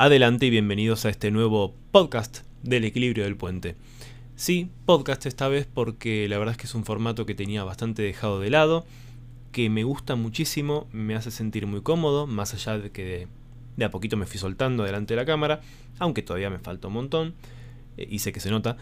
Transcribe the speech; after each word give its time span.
Adelante 0.00 0.46
y 0.46 0.50
bienvenidos 0.50 1.04
a 1.06 1.08
este 1.08 1.32
nuevo 1.32 1.74
podcast 1.90 2.44
del 2.62 2.84
equilibrio 2.84 3.24
del 3.24 3.36
puente. 3.36 3.74
Sí, 4.36 4.70
podcast 4.86 5.26
esta 5.26 5.48
vez 5.48 5.66
porque 5.66 6.28
la 6.28 6.38
verdad 6.38 6.52
es 6.52 6.56
que 6.56 6.66
es 6.68 6.74
un 6.76 6.84
formato 6.84 7.26
que 7.26 7.34
tenía 7.34 7.64
bastante 7.64 8.02
dejado 8.02 8.38
de 8.38 8.48
lado, 8.48 8.86
que 9.50 9.68
me 9.70 9.82
gusta 9.82 10.14
muchísimo, 10.14 10.86
me 10.92 11.16
hace 11.16 11.32
sentir 11.32 11.66
muy 11.66 11.80
cómodo, 11.80 12.28
más 12.28 12.54
allá 12.54 12.78
de 12.78 12.92
que 12.92 13.26
de, 13.76 13.84
a 13.84 13.90
poquito 13.90 14.16
me 14.16 14.26
fui 14.26 14.38
soltando 14.38 14.84
delante 14.84 15.14
de 15.14 15.20
la 15.20 15.26
cámara, 15.26 15.62
aunque 15.98 16.22
todavía 16.22 16.48
me 16.48 16.60
falta 16.60 16.86
un 16.86 16.94
montón, 16.94 17.34
eh, 17.96 18.06
y 18.08 18.20
sé 18.20 18.30
que 18.30 18.38
se 18.38 18.52
nota, 18.52 18.76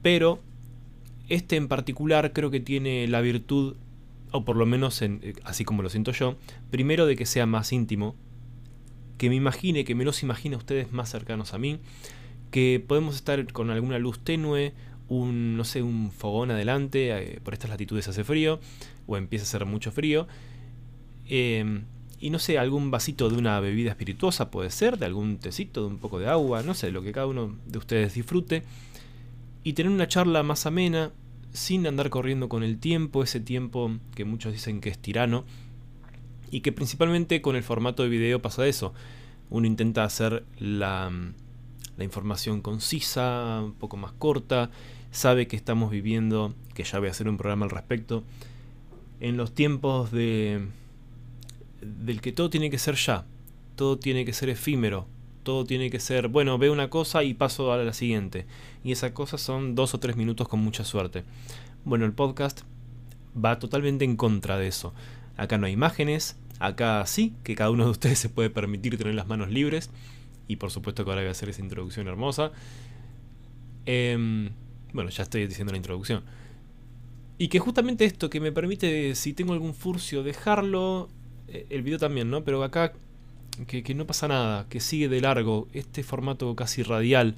pero 0.00 0.40
este 1.28 1.56
en 1.56 1.68
particular 1.68 2.32
creo 2.32 2.50
que 2.50 2.60
tiene 2.60 3.06
la 3.06 3.20
virtud, 3.20 3.76
o 4.32 4.46
por 4.46 4.56
lo 4.56 4.64
menos 4.64 5.02
eh, 5.02 5.34
así 5.44 5.66
como 5.66 5.82
lo 5.82 5.90
siento 5.90 6.12
yo, 6.12 6.36
primero 6.70 7.04
de 7.04 7.16
que 7.16 7.26
sea 7.26 7.44
más 7.44 7.70
íntimo, 7.74 8.16
que 9.18 9.28
me 9.28 9.36
imagine, 9.36 9.84
que 9.84 9.94
me 9.94 10.04
los 10.04 10.22
imagine 10.22 10.54
a 10.54 10.58
ustedes 10.58 10.92
más 10.92 11.10
cercanos 11.10 11.54
a 11.54 11.58
mí, 11.58 11.78
que 12.50 12.82
podemos 12.86 13.16
estar 13.16 13.52
con 13.52 13.70
alguna 13.70 13.98
luz 13.98 14.18
tenue, 14.20 14.72
un, 15.08 15.56
no 15.56 15.64
sé, 15.64 15.82
un 15.82 16.10
fogón 16.10 16.50
adelante, 16.50 17.10
eh, 17.10 17.40
por 17.42 17.54
estas 17.54 17.70
latitudes 17.70 18.08
hace 18.08 18.24
frío, 18.24 18.60
o 19.06 19.16
empieza 19.16 19.44
a 19.44 19.46
hacer 19.46 19.66
mucho 19.66 19.92
frío, 19.92 20.26
em, 21.28 21.84
y 22.18 22.30
no 22.30 22.38
sé, 22.38 22.58
algún 22.58 22.90
vasito 22.90 23.28
de 23.28 23.36
una 23.36 23.60
bebida 23.60 23.90
espirituosa 23.90 24.50
puede 24.50 24.70
ser, 24.70 24.98
de 24.98 25.06
algún 25.06 25.38
tecito, 25.38 25.82
de 25.82 25.88
un 25.88 25.98
poco 25.98 26.18
de 26.18 26.28
agua, 26.28 26.62
no 26.62 26.74
sé, 26.74 26.90
lo 26.90 27.02
que 27.02 27.12
cada 27.12 27.26
uno 27.26 27.56
de 27.66 27.78
ustedes 27.78 28.14
disfrute, 28.14 28.62
y 29.62 29.72
tener 29.74 29.92
una 29.92 30.08
charla 30.08 30.42
más 30.42 30.66
amena, 30.66 31.12
sin 31.52 31.86
andar 31.86 32.10
corriendo 32.10 32.48
con 32.48 32.62
el 32.62 32.78
tiempo, 32.78 33.22
ese 33.22 33.40
tiempo 33.40 33.90
que 34.14 34.24
muchos 34.24 34.52
dicen 34.52 34.80
que 34.80 34.90
es 34.90 34.98
tirano, 34.98 35.44
y 36.50 36.60
que 36.60 36.72
principalmente 36.72 37.42
con 37.42 37.56
el 37.56 37.62
formato 37.62 38.02
de 38.02 38.08
video 38.08 38.40
pasa 38.42 38.66
eso. 38.66 38.92
Uno 39.50 39.66
intenta 39.66 40.04
hacer 40.04 40.44
la, 40.58 41.10
la 41.96 42.04
información 42.04 42.60
concisa, 42.62 43.62
un 43.64 43.72
poco 43.74 43.96
más 43.96 44.12
corta, 44.12 44.70
sabe 45.10 45.46
que 45.46 45.56
estamos 45.56 45.90
viviendo, 45.90 46.54
que 46.74 46.84
ya 46.84 46.98
voy 46.98 47.08
a 47.08 47.12
hacer 47.12 47.28
un 47.28 47.36
programa 47.36 47.64
al 47.64 47.70
respecto, 47.70 48.24
en 49.20 49.36
los 49.36 49.54
tiempos 49.54 50.10
de 50.10 50.66
del 51.80 52.20
que 52.20 52.32
todo 52.32 52.50
tiene 52.50 52.70
que 52.70 52.78
ser 52.78 52.96
ya, 52.96 53.24
todo 53.76 53.98
tiene 53.98 54.24
que 54.24 54.32
ser 54.32 54.48
efímero, 54.48 55.06
todo 55.42 55.64
tiene 55.64 55.90
que 55.90 56.00
ser, 56.00 56.28
bueno, 56.28 56.58
veo 56.58 56.72
una 56.72 56.90
cosa 56.90 57.22
y 57.22 57.34
paso 57.34 57.72
a 57.72 57.76
la 57.76 57.92
siguiente. 57.92 58.46
Y 58.82 58.92
esa 58.92 59.14
cosa 59.14 59.38
son 59.38 59.74
dos 59.74 59.94
o 59.94 60.00
tres 60.00 60.16
minutos 60.16 60.48
con 60.48 60.60
mucha 60.60 60.84
suerte. 60.84 61.22
Bueno, 61.84 62.04
el 62.04 62.12
podcast 62.12 62.62
va 63.36 63.58
totalmente 63.58 64.04
en 64.04 64.16
contra 64.16 64.58
de 64.58 64.66
eso. 64.66 64.92
Acá 65.36 65.58
no 65.58 65.66
hay 65.66 65.72
imágenes, 65.72 66.36
acá 66.58 67.04
sí, 67.06 67.34
que 67.44 67.54
cada 67.54 67.70
uno 67.70 67.84
de 67.84 67.90
ustedes 67.90 68.18
se 68.18 68.28
puede 68.28 68.50
permitir 68.50 68.96
tener 68.96 69.14
las 69.14 69.26
manos 69.26 69.50
libres. 69.50 69.90
Y 70.48 70.56
por 70.56 70.70
supuesto 70.70 71.04
que 71.04 71.10
ahora 71.10 71.22
voy 71.22 71.28
a 71.28 71.32
hacer 71.32 71.48
esa 71.48 71.60
introducción 71.60 72.08
hermosa. 72.08 72.52
Em, 73.84 74.50
bueno, 74.92 75.10
ya 75.10 75.24
estoy 75.24 75.46
diciendo 75.46 75.72
la 75.72 75.76
introducción. 75.76 76.22
Y 77.38 77.48
que 77.48 77.58
justamente 77.58 78.04
esto 78.04 78.30
que 78.30 78.40
me 78.40 78.52
permite, 78.52 79.14
si 79.14 79.32
tengo 79.32 79.52
algún 79.52 79.74
furcio, 79.74 80.22
dejarlo. 80.22 81.08
Eh, 81.48 81.66
el 81.70 81.82
video 81.82 81.98
también, 81.98 82.30
¿no? 82.30 82.44
Pero 82.44 82.62
acá 82.62 82.92
que, 83.66 83.94
no 83.94 84.06
pasa 84.06 84.28
nada, 84.28 84.66
que 84.68 84.80
sigue 84.80 85.08
de 85.08 85.20
largo. 85.20 85.68
Este 85.72 86.02
formato 86.02 86.54
casi 86.54 86.82
radial, 86.82 87.36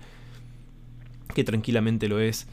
que 1.34 1.44
tranquilamente 1.44 2.08
lo 2.08 2.20
es. 2.20 2.46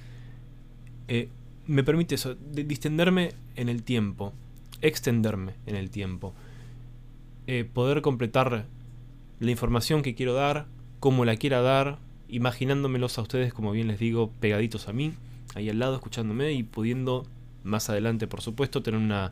Eh, 1.07 1.29
me 1.67 1.83
permite 1.83 2.15
eso, 2.15 2.35
distenderme 2.35 3.33
en 3.55 3.69
el 3.69 3.83
tiempo 3.83 4.33
extenderme 4.81 5.53
en 5.65 5.75
el 5.75 5.89
tiempo, 5.89 6.33
eh, 7.47 7.63
poder 7.71 8.01
completar 8.01 8.65
la 9.39 9.51
información 9.51 10.01
que 10.01 10.15
quiero 10.15 10.33
dar, 10.33 10.65
como 10.99 11.25
la 11.25 11.35
quiera 11.35 11.61
dar, 11.61 11.99
imaginándomelos 12.27 13.17
a 13.17 13.21
ustedes, 13.21 13.53
como 13.53 13.71
bien 13.71 13.87
les 13.87 13.99
digo, 13.99 14.31
pegaditos 14.39 14.87
a 14.87 14.93
mí, 14.93 15.13
ahí 15.53 15.69
al 15.69 15.79
lado, 15.79 15.95
escuchándome 15.95 16.53
y 16.53 16.63
pudiendo 16.63 17.25
más 17.63 17.89
adelante, 17.89 18.27
por 18.27 18.41
supuesto, 18.41 18.81
tener 18.81 18.99
una, 18.99 19.31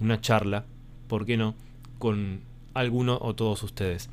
una 0.00 0.20
charla, 0.20 0.64
¿por 1.08 1.26
qué 1.26 1.36
no?, 1.36 1.54
con 1.98 2.40
alguno 2.74 3.18
o 3.20 3.34
todos 3.34 3.62
ustedes. 3.62 4.08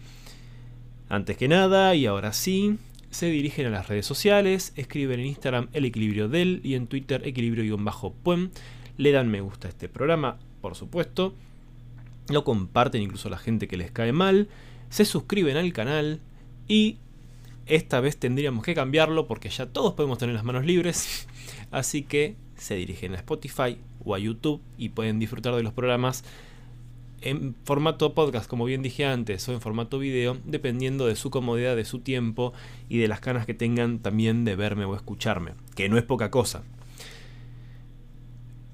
Antes 1.10 1.38
que 1.38 1.48
nada, 1.48 1.96
y 1.96 2.06
ahora 2.06 2.34
sí, 2.34 2.78
se 3.10 3.28
dirigen 3.28 3.68
a 3.68 3.70
las 3.70 3.88
redes 3.88 4.06
sociales, 4.06 4.74
escriben 4.76 5.22
en 5.22 5.28
Instagram 5.28 5.70
el 5.74 5.86
equilibrio 5.86 6.28
del 6.28 6.60
y 6.64 6.76
en 6.76 6.88
Twitter 6.88 7.26
equilibrio-puem, 7.26 8.50
le 8.98 9.12
dan 9.12 9.30
me 9.30 9.42
gusta 9.42 9.68
a 9.68 9.72
este 9.72 9.88
programa, 9.88 10.38
por 10.62 10.76
supuesto. 10.76 11.34
Lo 12.30 12.44
comparten 12.44 13.02
incluso 13.02 13.28
a 13.28 13.32
la 13.32 13.38
gente 13.38 13.68
que 13.68 13.78
les 13.78 13.92
cae 13.92 14.12
mal. 14.12 14.50
Se 14.90 15.06
suscriben 15.06 15.58
al 15.58 15.74
canal. 15.74 16.20
Y 16.68 16.98
esta 17.66 18.00
vez 18.00 18.18
tendríamos 18.18 18.64
que 18.64 18.76
cambiarlo 18.76 19.28
porque 19.28 19.50
ya 19.50 19.68
todos 19.68 19.94
podemos 19.94 20.18
tener 20.18 20.36
las 20.36 20.44
manos 20.44 20.66
libres. 20.66 21.28
Así 21.72 22.04
que 22.04 22.36
se 22.58 22.76
dirigen 22.76 23.14
a 23.14 23.18
Spotify 23.18 23.78
o 24.04 24.16
a 24.16 24.20
YouTube 24.20 24.62
y 24.78 24.90
pueden 24.90 25.20
disfrutar 25.20 25.56
de 25.56 25.64
los 25.64 25.74
programas 25.74 26.24
en 27.22 27.56
formato 27.64 28.14
podcast, 28.14 28.48
como 28.48 28.66
bien 28.66 28.84
dije 28.84 29.06
antes, 29.06 29.48
o 29.50 29.54
en 29.54 29.62
formato 29.62 30.00
video, 30.00 30.38
dependiendo 30.46 31.08
de 31.08 31.16
su 31.16 31.30
comodidad, 31.32 31.76
de 31.76 31.86
su 31.86 32.00
tiempo 32.00 32.54
y 32.90 33.00
de 33.00 33.08
las 33.08 33.22
ganas 33.22 33.46
que 33.46 33.54
tengan 33.54 34.00
también 34.00 34.46
de 34.46 34.56
verme 34.56 34.86
o 34.86 34.96
escucharme, 34.96 35.54
que 35.76 35.90
no 35.90 35.98
es 35.98 36.04
poca 36.04 36.30
cosa. 36.30 36.64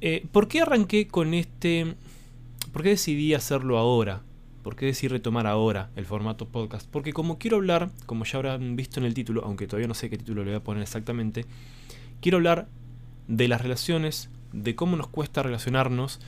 Eh, 0.05 0.27
¿Por 0.33 0.49
qué 0.49 0.59
arranqué 0.59 1.07
con 1.07 1.33
este... 1.33 1.95
¿Por 2.73 2.83
qué 2.83 2.89
decidí 2.89 3.33
hacerlo 3.35 3.77
ahora? 3.77 4.21
¿Por 4.61 4.75
qué 4.75 4.87
decidí 4.87 5.07
retomar 5.07 5.47
ahora 5.47 5.91
el 5.95 6.05
formato 6.05 6.45
podcast? 6.45 6.89
Porque 6.91 7.13
como 7.13 7.37
quiero 7.37 7.55
hablar, 7.55 7.89
como 8.05 8.25
ya 8.25 8.37
habrán 8.37 8.75
visto 8.75 8.99
en 8.99 9.05
el 9.05 9.13
título, 9.13 9.45
aunque 9.45 9.65
todavía 9.65 9.87
no 9.87 9.93
sé 9.93 10.09
qué 10.09 10.17
título 10.17 10.43
le 10.43 10.51
voy 10.51 10.57
a 10.57 10.63
poner 10.65 10.83
exactamente, 10.83 11.45
quiero 12.19 12.35
hablar 12.35 12.67
de 13.29 13.47
las 13.47 13.61
relaciones, 13.61 14.29
de 14.51 14.75
cómo 14.75 14.97
nos 14.97 15.07
cuesta 15.07 15.41
relacionarnos 15.41 16.19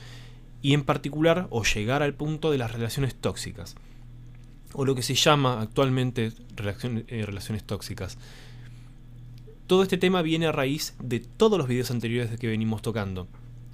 y 0.62 0.72
en 0.72 0.82
particular 0.82 1.46
o 1.50 1.62
llegar 1.62 2.02
al 2.02 2.14
punto 2.14 2.50
de 2.50 2.56
las 2.56 2.72
relaciones 2.72 3.14
tóxicas 3.14 3.76
o 4.72 4.86
lo 4.86 4.94
que 4.94 5.02
se 5.02 5.14
llama 5.14 5.60
actualmente 5.60 6.32
eh, 7.08 7.26
relaciones 7.26 7.64
tóxicas. 7.64 8.16
Todo 9.66 9.82
este 9.82 9.98
tema 9.98 10.22
viene 10.22 10.46
a 10.46 10.52
raíz 10.52 10.94
de 10.98 11.20
todos 11.20 11.58
los 11.58 11.68
videos 11.68 11.90
anteriores 11.90 12.40
que 12.40 12.46
venimos 12.46 12.80
tocando. 12.80 13.28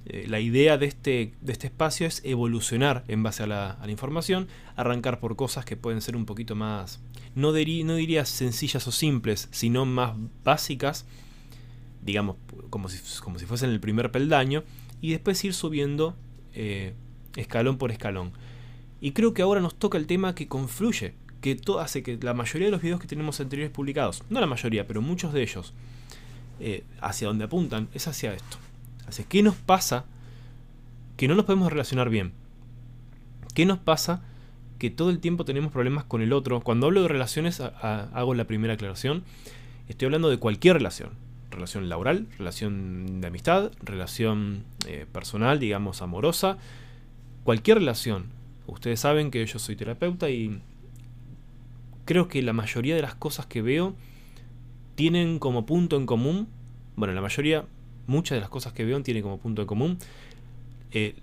Eh, 0.05 0.25
la 0.27 0.41
idea 0.41 0.77
de 0.77 0.85
este, 0.85 1.33
de 1.39 1.53
este 1.53 1.67
espacio 1.67 2.05
es 2.05 2.21
evolucionar 2.25 3.05
en 3.07 3.23
base 3.23 3.43
a 3.43 3.47
la, 3.47 3.77
información, 3.87 4.47
arrancar 4.75 5.19
por 5.19 5.35
cosas 5.37 5.63
que 5.63 5.77
pueden 5.77 6.01
ser 6.01 6.17
un 6.17 6.25
poquito 6.25 6.55
más, 6.55 6.99
no, 7.35 7.53
diría 7.53 8.25
sencillas 8.25 8.85
o 8.87 8.91
simples, 8.91 9.47
sino 9.51 9.85
más 9.85 10.15
básicas, 10.43 11.05
digamos, 12.01 12.35
como 12.69 12.89
si, 12.89 12.99
como 13.21 13.39
si 13.39 13.45
fuesen 13.45 13.69
el 13.69 13.79
primer 13.79 14.11
peldaño, 14.11 14.63
y 14.99 15.11
después 15.11 15.43
ir 15.45 15.53
subiendo 15.53 16.15
eh, 16.53 16.93
escalón 17.37 17.77
por 17.77 17.91
escalón. 17.91 18.33
Y 18.99 19.11
creo 19.11 19.33
que 19.33 19.41
ahora 19.41 19.61
nos 19.61 19.75
toca 19.75 19.97
el 19.97 20.05
tema 20.05 20.35
que 20.35 20.47
confluye, 20.47 21.13
que 21.39 21.55
todo 21.55 21.79
hace 21.79 22.03
que 22.03 22.17
la 22.21 22.33
mayoría 22.33 22.67
de 22.67 22.71
los 22.71 22.81
videos 22.81 22.99
que 22.99 23.07
tenemos 23.07 23.39
anteriores 23.39 23.71
publicados, 23.71 24.23
no 24.29 24.41
la 24.41 24.47
mayoría, 24.47 24.85
pero 24.85 25.01
muchos 25.01 25.31
de 25.31 25.43
ellos, 25.43 25.73
eh, 26.59 26.83
hacia 26.99 27.27
donde 27.27 27.45
apuntan, 27.45 27.87
es 27.93 28.07
hacia 28.07 28.33
esto 28.33 28.57
Así, 29.07 29.23
¿qué 29.23 29.43
nos 29.43 29.55
pasa 29.55 30.05
que 31.17 31.27
no 31.27 31.35
nos 31.35 31.45
podemos 31.45 31.71
relacionar 31.71 32.09
bien? 32.09 32.33
¿Qué 33.53 33.65
nos 33.65 33.77
pasa 33.77 34.23
que 34.79 34.89
todo 34.89 35.09
el 35.09 35.19
tiempo 35.19 35.45
tenemos 35.45 35.71
problemas 35.71 36.03
con 36.03 36.21
el 36.21 36.33
otro? 36.33 36.61
Cuando 36.61 36.87
hablo 36.87 37.03
de 37.03 37.07
relaciones, 37.07 37.59
hago 37.61 38.33
la 38.33 38.45
primera 38.45 38.73
aclaración. 38.73 39.23
Estoy 39.87 40.07
hablando 40.07 40.29
de 40.29 40.37
cualquier 40.37 40.75
relación. 40.77 41.11
Relación 41.51 41.87
laboral, 41.87 42.25
relación 42.39 43.21
de 43.21 43.27
amistad, 43.27 43.71
relación 43.81 44.63
eh, 44.87 45.05
personal, 45.11 45.59
digamos, 45.59 46.01
amorosa. 46.01 46.57
Cualquier 47.43 47.77
relación. 47.77 48.25
Ustedes 48.65 48.99
saben 48.99 49.29
que 49.29 49.45
yo 49.45 49.59
soy 49.59 49.75
terapeuta 49.75 50.29
y 50.29 50.59
creo 52.05 52.27
que 52.27 52.41
la 52.41 52.53
mayoría 52.53 52.95
de 52.95 53.01
las 53.01 53.15
cosas 53.15 53.45
que 53.45 53.61
veo 53.61 53.93
tienen 54.95 55.39
como 55.39 55.65
punto 55.65 55.97
en 55.97 56.05
común, 56.05 56.47
bueno, 56.95 57.13
la 57.13 57.21
mayoría 57.21 57.65
muchas 58.07 58.35
de 58.35 58.41
las 58.41 58.49
cosas 58.49 58.73
que 58.73 58.85
veo 58.85 59.01
tienen 59.01 59.23
como 59.23 59.39
punto 59.39 59.61
en 59.61 59.67
común 59.67 59.97
eh, 60.91 61.15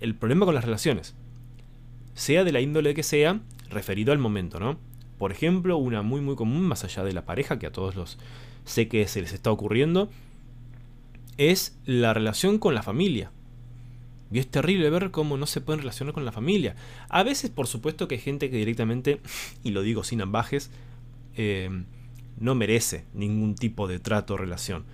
el 0.00 0.14
problema 0.14 0.46
con 0.46 0.54
las 0.54 0.64
relaciones. 0.64 1.14
Sea 2.14 2.44
de 2.44 2.52
la 2.52 2.60
índole 2.60 2.94
que 2.94 3.02
sea, 3.02 3.40
referido 3.70 4.12
al 4.12 4.18
momento, 4.18 4.58
¿no? 4.58 4.78
Por 5.18 5.32
ejemplo, 5.32 5.76
una 5.76 6.02
muy 6.02 6.20
muy 6.20 6.34
común, 6.34 6.62
más 6.62 6.84
allá 6.84 7.04
de 7.04 7.12
la 7.12 7.24
pareja, 7.24 7.58
que 7.58 7.66
a 7.66 7.72
todos 7.72 7.94
los 7.94 8.18
sé 8.64 8.88
que 8.88 9.06
se 9.06 9.20
les 9.20 9.32
está 9.32 9.50
ocurriendo, 9.50 10.10
es 11.36 11.78
la 11.86 12.12
relación 12.14 12.58
con 12.58 12.74
la 12.74 12.82
familia. 12.82 13.30
Y 14.32 14.38
es 14.38 14.48
terrible 14.48 14.88
ver 14.90 15.10
cómo 15.10 15.36
no 15.36 15.46
se 15.46 15.60
pueden 15.60 15.80
relacionar 15.80 16.14
con 16.14 16.24
la 16.24 16.32
familia. 16.32 16.74
A 17.08 17.22
veces, 17.22 17.50
por 17.50 17.66
supuesto, 17.66 18.08
que 18.08 18.16
hay 18.16 18.20
gente 18.20 18.50
que 18.50 18.56
directamente, 18.56 19.20
y 19.62 19.70
lo 19.70 19.82
digo 19.82 20.04
sin 20.04 20.22
ambajes, 20.22 20.70
eh, 21.36 21.84
no 22.38 22.54
merece 22.54 23.04
ningún 23.14 23.54
tipo 23.54 23.86
de 23.86 23.98
trato 24.00 24.34
o 24.34 24.36
relación. 24.38 24.84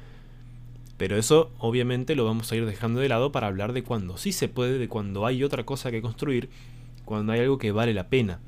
Pero 0.99 1.17
eso 1.17 1.53
obviamente 1.59 2.17
lo 2.17 2.25
vamos 2.25 2.51
a 2.51 2.57
ir 2.57 2.67
dejando 2.67 3.01
de 3.01 3.09
lado 3.09 3.33
para 3.33 3.47
hablar 3.47 3.73
de 3.73 3.85
cuando 3.85 4.19
sí 4.19 4.33
se 4.33 4.49
puede, 4.49 4.79
de 4.79 4.89
cuando 4.89 5.25
hay 5.25 5.45
otra 5.45 5.65
cosa 5.65 5.91
que 5.91 6.03
construir, 6.03 6.51
cuando 7.05 7.33
hay 7.33 7.41
algo 7.41 7.57
que 7.57 7.73
vale 7.73 7.95
la 7.95 8.09
pena. 8.09 8.41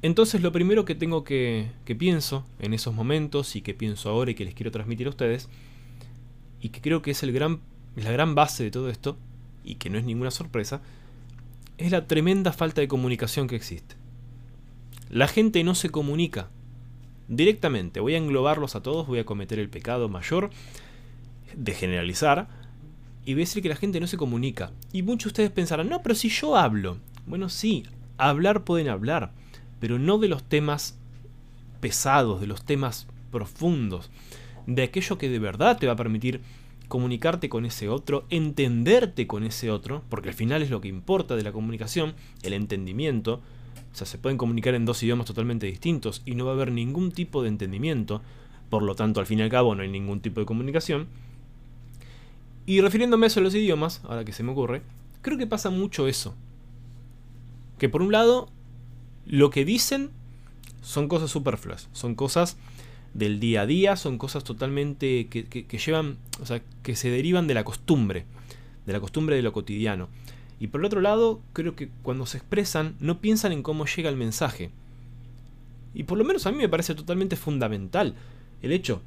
Entonces 0.00 0.40
lo 0.42 0.50
primero 0.50 0.84
que 0.84 0.94
tengo 0.94 1.22
que, 1.22 1.70
que 1.84 1.94
pienso 1.94 2.46
en 2.60 2.72
esos 2.72 2.94
momentos 2.94 3.56
y 3.56 3.62
que 3.62 3.74
pienso 3.74 4.08
ahora 4.08 4.30
y 4.30 4.34
que 4.34 4.44
les 4.44 4.54
quiero 4.54 4.70
transmitir 4.70 5.06
a 5.06 5.10
ustedes, 5.10 5.48
y 6.60 6.70
que 6.70 6.80
creo 6.80 7.02
que 7.02 7.10
es 7.10 7.22
el 7.22 7.32
gran, 7.32 7.60
la 7.94 8.10
gran 8.10 8.34
base 8.34 8.64
de 8.64 8.70
todo 8.70 8.88
esto, 8.88 9.18
y 9.64 9.74
que 9.74 9.90
no 9.90 9.98
es 9.98 10.04
ninguna 10.04 10.30
sorpresa, 10.30 10.80
es 11.76 11.92
la 11.92 12.06
tremenda 12.06 12.52
falta 12.52 12.80
de 12.80 12.88
comunicación 12.88 13.48
que 13.48 13.56
existe. 13.56 13.96
La 15.10 15.28
gente 15.28 15.62
no 15.62 15.74
se 15.74 15.90
comunica 15.90 16.48
directamente. 17.28 18.00
Voy 18.00 18.14
a 18.14 18.18
englobarlos 18.18 18.74
a 18.74 18.82
todos, 18.82 19.06
voy 19.06 19.18
a 19.18 19.26
cometer 19.26 19.58
el 19.58 19.68
pecado 19.68 20.08
mayor 20.08 20.50
de 21.54 21.72
generalizar 21.74 22.48
y 23.24 23.34
voy 23.34 23.42
a 23.42 23.44
decir 23.44 23.62
que 23.62 23.68
la 23.68 23.76
gente 23.76 24.00
no 24.00 24.06
se 24.06 24.16
comunica. 24.16 24.72
Y 24.92 25.02
muchos 25.02 25.24
de 25.24 25.28
ustedes 25.28 25.50
pensarán, 25.50 25.88
no, 25.88 26.02
pero 26.02 26.14
si 26.14 26.28
yo 26.30 26.56
hablo. 26.56 26.98
Bueno, 27.26 27.48
sí, 27.48 27.84
hablar 28.16 28.64
pueden 28.64 28.88
hablar, 28.88 29.32
pero 29.80 29.98
no 29.98 30.18
de 30.18 30.28
los 30.28 30.42
temas 30.42 30.98
pesados, 31.80 32.40
de 32.40 32.46
los 32.46 32.64
temas 32.64 33.06
profundos, 33.30 34.10
de 34.66 34.82
aquello 34.82 35.18
que 35.18 35.28
de 35.28 35.38
verdad 35.38 35.78
te 35.78 35.86
va 35.86 35.92
a 35.92 35.96
permitir 35.96 36.40
comunicarte 36.88 37.48
con 37.48 37.66
ese 37.66 37.88
otro, 37.88 38.24
entenderte 38.30 39.26
con 39.26 39.44
ese 39.44 39.70
otro, 39.70 40.02
porque 40.08 40.30
al 40.30 40.34
final 40.34 40.62
es 40.62 40.70
lo 40.70 40.80
que 40.80 40.88
importa 40.88 41.36
de 41.36 41.42
la 41.42 41.52
comunicación, 41.52 42.14
el 42.42 42.54
entendimiento. 42.54 43.42
O 43.92 43.96
sea, 43.96 44.06
se 44.06 44.18
pueden 44.18 44.38
comunicar 44.38 44.74
en 44.74 44.84
dos 44.84 45.02
idiomas 45.02 45.26
totalmente 45.26 45.66
distintos 45.66 46.22
y 46.24 46.34
no 46.34 46.44
va 46.44 46.52
a 46.52 46.54
haber 46.54 46.72
ningún 46.72 47.10
tipo 47.10 47.42
de 47.42 47.48
entendimiento, 47.48 48.22
por 48.70 48.82
lo 48.82 48.94
tanto 48.94 49.20
al 49.20 49.26
fin 49.26 49.38
y 49.38 49.42
al 49.42 49.50
cabo 49.50 49.74
no 49.74 49.82
hay 49.82 49.88
ningún 49.88 50.20
tipo 50.20 50.40
de 50.40 50.46
comunicación. 50.46 51.08
Y 52.66 52.80
refiriéndome 52.80 53.26
a 53.26 53.28
eso 53.28 53.40
a 53.40 53.42
los 53.42 53.54
idiomas, 53.54 54.02
ahora 54.04 54.24
que 54.24 54.32
se 54.32 54.42
me 54.42 54.52
ocurre, 54.52 54.82
creo 55.22 55.38
que 55.38 55.46
pasa 55.46 55.70
mucho 55.70 56.06
eso. 56.06 56.34
Que 57.78 57.88
por 57.88 58.02
un 58.02 58.12
lado, 58.12 58.50
lo 59.26 59.50
que 59.50 59.64
dicen 59.64 60.10
son 60.82 61.08
cosas 61.08 61.30
superfluas, 61.30 61.88
son 61.92 62.14
cosas 62.14 62.56
del 63.14 63.40
día 63.40 63.62
a 63.62 63.66
día, 63.66 63.96
son 63.96 64.18
cosas 64.18 64.44
totalmente 64.44 65.28
que, 65.28 65.46
que, 65.46 65.78
llevan, 65.78 66.18
o 66.40 66.46
sea, 66.46 66.62
que 66.82 66.94
se 66.94 67.10
derivan 67.10 67.46
de 67.46 67.54
la 67.54 67.64
costumbre, 67.64 68.26
de 68.86 68.92
la 68.92 69.00
costumbre 69.00 69.36
de 69.36 69.42
lo 69.42 69.52
cotidiano. 69.52 70.08
Y 70.60 70.68
por 70.68 70.80
el 70.80 70.86
otro 70.86 71.00
lado, 71.00 71.40
creo 71.52 71.76
que 71.76 71.90
cuando 72.02 72.26
se 72.26 72.38
expresan 72.38 72.96
no 73.00 73.20
piensan 73.20 73.52
en 73.52 73.62
cómo 73.62 73.86
llega 73.86 74.10
el 74.10 74.16
mensaje. 74.16 74.70
Y 75.94 76.04
por 76.04 76.18
lo 76.18 76.24
menos 76.24 76.46
a 76.46 76.52
mí 76.52 76.58
me 76.58 76.68
parece 76.68 76.94
totalmente 76.94 77.36
fundamental 77.36 78.14
el 78.62 78.72
hecho 78.72 79.00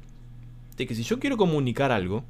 de 0.76 0.86
que 0.86 0.94
si 0.94 1.02
yo 1.02 1.18
quiero 1.18 1.36
comunicar 1.36 1.92
algo, 1.92 2.24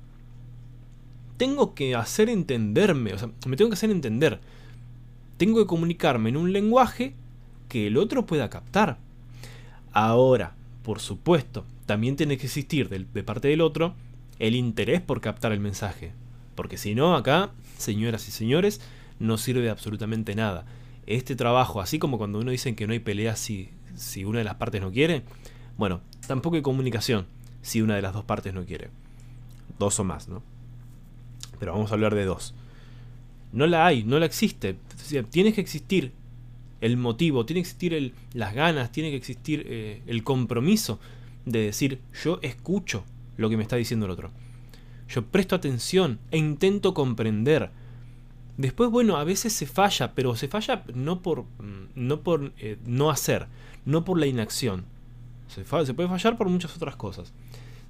tengo 1.37 1.75
que 1.75 1.95
hacer 1.95 2.29
entenderme, 2.29 3.15
o 3.15 3.19
sea, 3.19 3.31
me 3.47 3.57
tengo 3.57 3.71
que 3.71 3.75
hacer 3.75 3.91
entender. 3.91 4.41
Tengo 5.37 5.61
que 5.61 5.67
comunicarme 5.67 6.29
en 6.29 6.37
un 6.37 6.53
lenguaje 6.53 7.15
que 7.69 7.87
el 7.87 7.97
otro 7.97 8.27
pueda 8.27 8.51
captar. 8.51 8.99
Ahora, 9.93 10.55
por 10.83 11.01
supuesto, 11.01 11.65
también 11.87 12.17
tiene 12.17 12.39
que 12.39 12.47
existir 12.47 12.89
de, 12.89 13.23
parte 13.23 13.49
del 13.49 13.61
otro 13.61 13.95
el 14.39 14.55
interés 14.55 15.01
por 15.01 15.21
captar 15.21 15.53
el 15.53 15.61
mensaje. 15.61 16.13
Porque 16.55 16.77
si 16.77 16.95
no, 16.95 17.17
acá, 17.17 17.51
señoras 17.77 18.29
y 18.29 18.31
señores, 18.31 18.81
no 19.19 19.39
sirve 19.39 19.71
absolutamente 19.71 20.35
nada. 20.35 20.65
Este 21.07 21.37
trabajo, 21.37 21.81
así 21.81 21.99
como 21.99 22.19
cuando 22.19 22.39
uno 22.39 22.51
dice 22.51 22.75
que 22.75 22.87
no 22.87 22.93
hay 22.93 23.01
pelea 23.01 23.37
si, 23.37 23.71
si 23.95 24.25
una 24.25 24.39
de 24.39 24.45
las 24.45 24.57
partes 24.57 24.81
no 24.81 24.93
quiere, 24.93 25.23
bueno, 25.77 26.01
tampoco 26.27 26.57
hay 26.57 26.63
comunicación 26.63 27.27
si 27.61 27.83
una 27.83 27.97
de 27.97 28.03
las 28.03 28.13
dos 28.13 28.25
partes 28.25 28.55
no 28.55 28.65
quiere. 28.65 28.91
Dos 29.79 29.99
o 29.99 30.05
más, 30.05 30.29
¿no? 30.29 30.43
pero 31.63 31.75
vamos 31.75 31.93
a 31.93 31.95
hablar 31.95 32.17
de 32.17 32.25
dos. 32.25 32.55
No 33.53 33.69
la 33.69 33.87
hay, 33.87 34.03
no 34.03 34.19
la 34.19 34.27
existe. 34.27 34.79
Tiene 35.31 35.53
que 35.53 35.61
existir 35.61 36.11
el 36.81 36.97
motivo, 36.97 37.47
tiene 37.47 37.63
que 37.63 37.69
existir 37.69 38.15
las 38.35 38.53
ganas, 38.53 38.91
tiene 38.91 39.11
que 39.11 39.17
existir 39.17 39.65
eh, 39.69 40.03
el 40.09 40.25
compromiso 40.25 40.99
de 41.47 41.61
decir 41.61 42.01
yo 42.25 42.41
escucho 42.43 43.05
lo 43.37 43.49
que 43.49 43.57
me 43.57 43.63
está 43.63 43.77
diciendo 43.77 44.07
el 44.07 44.11
otro. 44.11 44.33
Yo 45.09 45.25
presto 45.25 45.55
atención 45.55 46.19
e 46.33 46.39
intento 46.39 46.95
comprender. 46.95 47.71
Después, 48.63 48.91
bueno, 48.91 49.17
a 49.17 49.25
veces 49.25 49.53
se 49.53 49.67
falla, 49.67 50.13
pero 50.15 50.37
se 50.37 50.47
falla 50.47 50.85
no 50.95 51.21
por 51.21 51.43
mm, 51.43 52.13
eh, 52.59 52.79
no 52.87 53.11
hacer, 53.11 53.49
no 53.85 54.05
por 54.05 54.21
la 54.21 54.29
inacción. 54.29 54.85
Se, 55.49 55.65
se 55.65 55.95
puede 55.95 56.09
fallar 56.09 56.39
por 56.39 56.49
muchas 56.49 56.77
otras 56.77 56.95
cosas. 56.95 57.33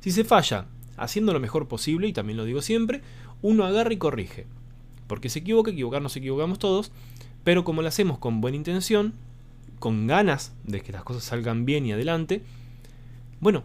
Si 0.00 0.10
se 0.10 0.24
falla 0.24 0.64
haciendo 0.96 1.34
lo 1.34 1.40
mejor 1.40 1.69
posible, 1.69 2.08
y 2.08 2.14
también 2.14 2.38
lo 2.38 2.46
digo 2.46 2.62
siempre, 2.62 3.02
uno 3.42 3.66
agarra 3.66 3.92
y 3.92 3.98
corrige. 3.98 4.46
Porque 5.08 5.28
se 5.28 5.40
equivoca, 5.40 5.70
equivocar 5.70 6.00
nos 6.00 6.16
equivocamos 6.16 6.58
todos, 6.58 6.90
pero 7.44 7.64
como 7.64 7.82
lo 7.82 7.88
hacemos 7.88 8.16
con 8.16 8.40
buena 8.40 8.56
intención, 8.56 9.12
con 9.78 10.06
ganas 10.06 10.54
de 10.64 10.80
que 10.80 10.92
las 10.92 11.04
cosas 11.04 11.22
salgan 11.22 11.66
bien 11.66 11.84
y 11.84 11.92
adelante, 11.92 12.44
bueno, 13.40 13.64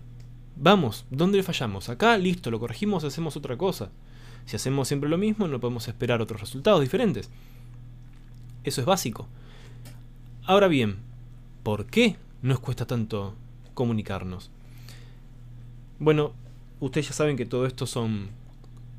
vamos, 0.58 1.06
¿dónde 1.10 1.42
fallamos? 1.42 1.88
Acá, 1.88 2.18
listo, 2.18 2.52
lo 2.52 2.60
corregimos, 2.60 3.06
hacemos 3.06 3.38
otra 3.38 3.56
cosa. 3.56 3.92
Si 4.48 4.56
hacemos 4.56 4.88
siempre 4.88 5.10
lo 5.10 5.18
mismo, 5.18 5.48
no 5.50 5.60
podemos 5.60 5.90
esperar 5.90 6.22
otros 6.22 6.40
resultados 6.40 6.80
diferentes. 6.80 7.30
Eso 8.64 8.80
es 8.80 8.88
básico. 8.88 9.28
Ahora 10.46 10.70
bien, 10.70 11.00
¿por 11.64 11.86
qué 11.86 12.16
nos 12.42 12.62
cuesta 12.62 12.88
tanto 12.88 13.36
comunicarnos? 13.74 14.50
Bueno, 16.00 16.32
ustedes 16.80 17.10
ya 17.10 17.14
saben 17.14 17.36
que 17.36 17.46
todo 17.46 17.66
esto 17.66 17.86
son 17.86 18.30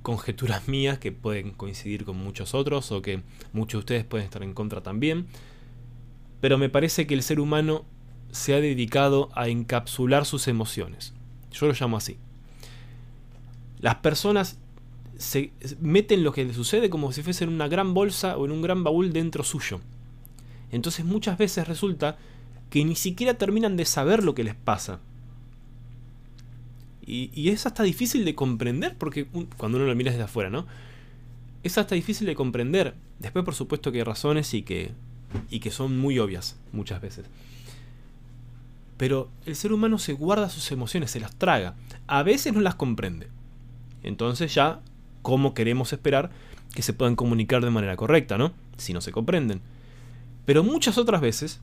conjeturas 0.02 0.68
mías 0.68 0.98
que 0.98 1.12
pueden 1.12 1.52
coincidir 1.52 2.04
con 2.04 2.18
muchos 2.18 2.52
otros 2.52 2.92
o 2.92 3.00
que 3.00 3.22
muchos 3.54 3.78
de 3.78 3.80
ustedes 3.80 4.04
pueden 4.04 4.26
estar 4.26 4.42
en 4.42 4.52
contra 4.52 4.82
también. 4.82 5.28
Pero 6.42 6.58
me 6.58 6.68
parece 6.68 7.06
que 7.06 7.14
el 7.14 7.22
ser 7.22 7.40
humano 7.40 7.86
se 8.32 8.52
ha 8.52 8.60
dedicado 8.60 9.30
a 9.32 9.48
encapsular 9.48 10.26
sus 10.26 10.46
emociones. 10.46 11.14
Yo 11.52 11.66
lo 11.66 11.72
llamo 11.72 11.96
así. 11.96 12.18
Las 13.80 13.94
personas 13.96 14.58
se 15.18 15.50
meten 15.80 16.22
lo 16.22 16.32
que 16.32 16.44
les 16.44 16.56
sucede 16.56 16.88
como 16.88 17.12
si 17.12 17.22
fuese 17.22 17.44
en 17.44 17.50
una 17.50 17.68
gran 17.68 17.92
bolsa 17.92 18.38
o 18.38 18.46
en 18.46 18.52
un 18.52 18.62
gran 18.62 18.84
baúl 18.84 19.12
dentro 19.12 19.44
suyo. 19.44 19.80
Entonces 20.70 21.04
muchas 21.04 21.36
veces 21.36 21.66
resulta 21.66 22.16
que 22.70 22.84
ni 22.84 22.94
siquiera 22.94 23.34
terminan 23.34 23.76
de 23.76 23.84
saber 23.84 24.22
lo 24.22 24.34
que 24.34 24.44
les 24.44 24.54
pasa. 24.54 25.00
Y, 27.04 27.48
es 27.48 27.64
hasta 27.64 27.82
difícil 27.84 28.26
de 28.26 28.34
comprender, 28.34 28.94
porque 28.98 29.26
cuando 29.56 29.78
uno 29.78 29.86
lo 29.86 29.94
mira 29.94 30.10
desde 30.10 30.24
afuera, 30.24 30.50
¿no? 30.50 30.66
Es 31.62 31.78
hasta 31.78 31.94
difícil 31.94 32.26
de 32.26 32.34
comprender. 32.34 32.94
Después, 33.18 33.46
por 33.46 33.54
supuesto, 33.54 33.90
que 33.90 33.98
hay 33.98 34.04
razones 34.04 34.52
y 34.52 34.62
que, 34.62 34.92
y 35.48 35.60
que 35.60 35.70
son 35.70 35.98
muy 35.98 36.18
obvias 36.18 36.58
muchas 36.70 37.00
veces. 37.00 37.24
Pero 38.98 39.30
el 39.46 39.56
ser 39.56 39.72
humano 39.72 39.98
se 39.98 40.12
guarda 40.12 40.50
sus 40.50 40.70
emociones, 40.70 41.10
se 41.10 41.18
las 41.18 41.34
traga. 41.34 41.76
A 42.06 42.22
veces 42.22 42.52
no 42.52 42.60
las 42.60 42.74
comprende. 42.74 43.28
Entonces 44.02 44.54
ya, 44.54 44.82
¿cómo 45.28 45.52
queremos 45.52 45.92
esperar 45.92 46.30
que 46.74 46.80
se 46.80 46.94
puedan 46.94 47.14
comunicar 47.14 47.62
de 47.62 47.68
manera 47.68 47.96
correcta, 47.96 48.38
¿no? 48.38 48.54
Si 48.78 48.94
no 48.94 49.02
se 49.02 49.12
comprenden. 49.12 49.60
Pero 50.46 50.64
muchas 50.64 50.96
otras 50.96 51.20
veces 51.20 51.60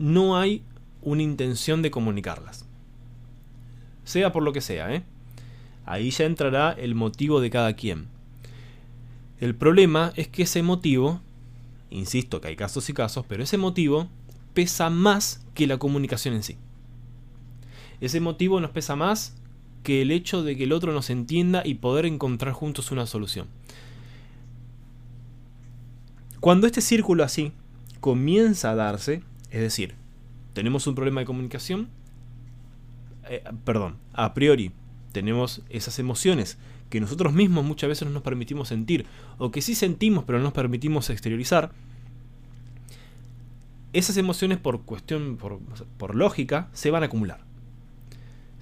no 0.00 0.36
hay 0.36 0.64
una 1.02 1.22
intención 1.22 1.82
de 1.82 1.92
comunicarlas 1.92 2.66
sea 4.04 4.32
por 4.32 4.42
lo 4.42 4.52
que 4.52 4.60
sea. 4.60 4.94
¿eh? 4.94 5.02
Ahí 5.86 6.10
ya 6.10 6.26
entrará 6.26 6.72
el 6.72 6.94
motivo 6.94 7.40
de 7.40 7.50
cada 7.50 7.72
quien. 7.74 8.06
El 9.40 9.54
problema 9.54 10.12
es 10.16 10.28
que 10.28 10.44
ese 10.44 10.62
motivo, 10.62 11.20
insisto 11.90 12.40
que 12.40 12.48
hay 12.48 12.56
casos 12.56 12.88
y 12.88 12.92
casos, 12.92 13.24
pero 13.28 13.42
ese 13.42 13.58
motivo 13.58 14.08
pesa 14.52 14.90
más 14.90 15.44
que 15.54 15.66
la 15.66 15.78
comunicación 15.78 16.34
en 16.34 16.42
sí. 16.42 16.56
Ese 18.00 18.20
motivo 18.20 18.60
nos 18.60 18.70
pesa 18.70 18.96
más 18.96 19.36
que 19.84 20.02
el 20.02 20.10
hecho 20.10 20.42
de 20.42 20.56
que 20.56 20.64
el 20.64 20.72
otro 20.72 20.92
nos 20.92 21.10
entienda 21.10 21.62
y 21.64 21.74
poder 21.74 22.06
encontrar 22.06 22.54
juntos 22.54 22.90
una 22.90 23.06
solución. 23.06 23.46
Cuando 26.40 26.66
este 26.66 26.80
círculo 26.80 27.22
así 27.22 27.52
comienza 28.00 28.70
a 28.70 28.74
darse, 28.74 29.22
es 29.50 29.60
decir, 29.60 29.94
tenemos 30.54 30.86
un 30.86 30.94
problema 30.94 31.20
de 31.20 31.26
comunicación, 31.26 31.88
eh, 33.28 33.44
perdón, 33.64 33.96
a 34.12 34.34
priori 34.34 34.72
tenemos 35.12 35.62
esas 35.68 35.98
emociones 35.98 36.58
que 36.90 37.00
nosotros 37.00 37.32
mismos 37.32 37.64
muchas 37.64 37.88
veces 37.88 38.08
no 38.08 38.14
nos 38.14 38.22
permitimos 38.22 38.68
sentir, 38.68 39.06
o 39.38 39.50
que 39.50 39.62
sí 39.62 39.74
sentimos 39.74 40.24
pero 40.24 40.38
no 40.38 40.44
nos 40.44 40.52
permitimos 40.52 41.10
exteriorizar, 41.10 41.72
esas 43.92 44.16
emociones 44.16 44.58
por 44.58 44.82
cuestión, 44.82 45.36
por, 45.36 45.60
por 45.98 46.14
lógica, 46.14 46.68
se 46.72 46.90
van 46.90 47.02
a 47.02 47.06
acumular. 47.06 47.43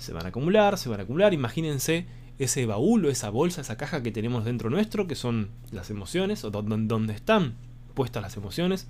Se 0.03 0.13
van 0.13 0.27
a 0.27 0.31
acumular, 0.31 0.79
se 0.79 0.89
van 0.89 0.99
a 0.99 1.05
acumular, 1.05 1.33
imagínense 1.33 2.07
ese 2.41 2.67
baúl 2.67 3.05
o 3.07 3.09
esa 3.09 3.31
bolsa, 3.31 3.61
esa 3.61 3.77
caja 3.77 4.03
que 4.03 4.11
tenemos 4.11 4.45
dentro 4.45 4.69
nuestro, 4.69 5.07
que 5.07 5.15
son 5.15 5.51
las 5.71 5.91
emociones, 5.91 6.43
o 6.43 6.51
donde 6.51 7.15
están 7.15 7.55
puestas 7.95 8.21
las 8.21 8.37
emociones. 8.37 8.89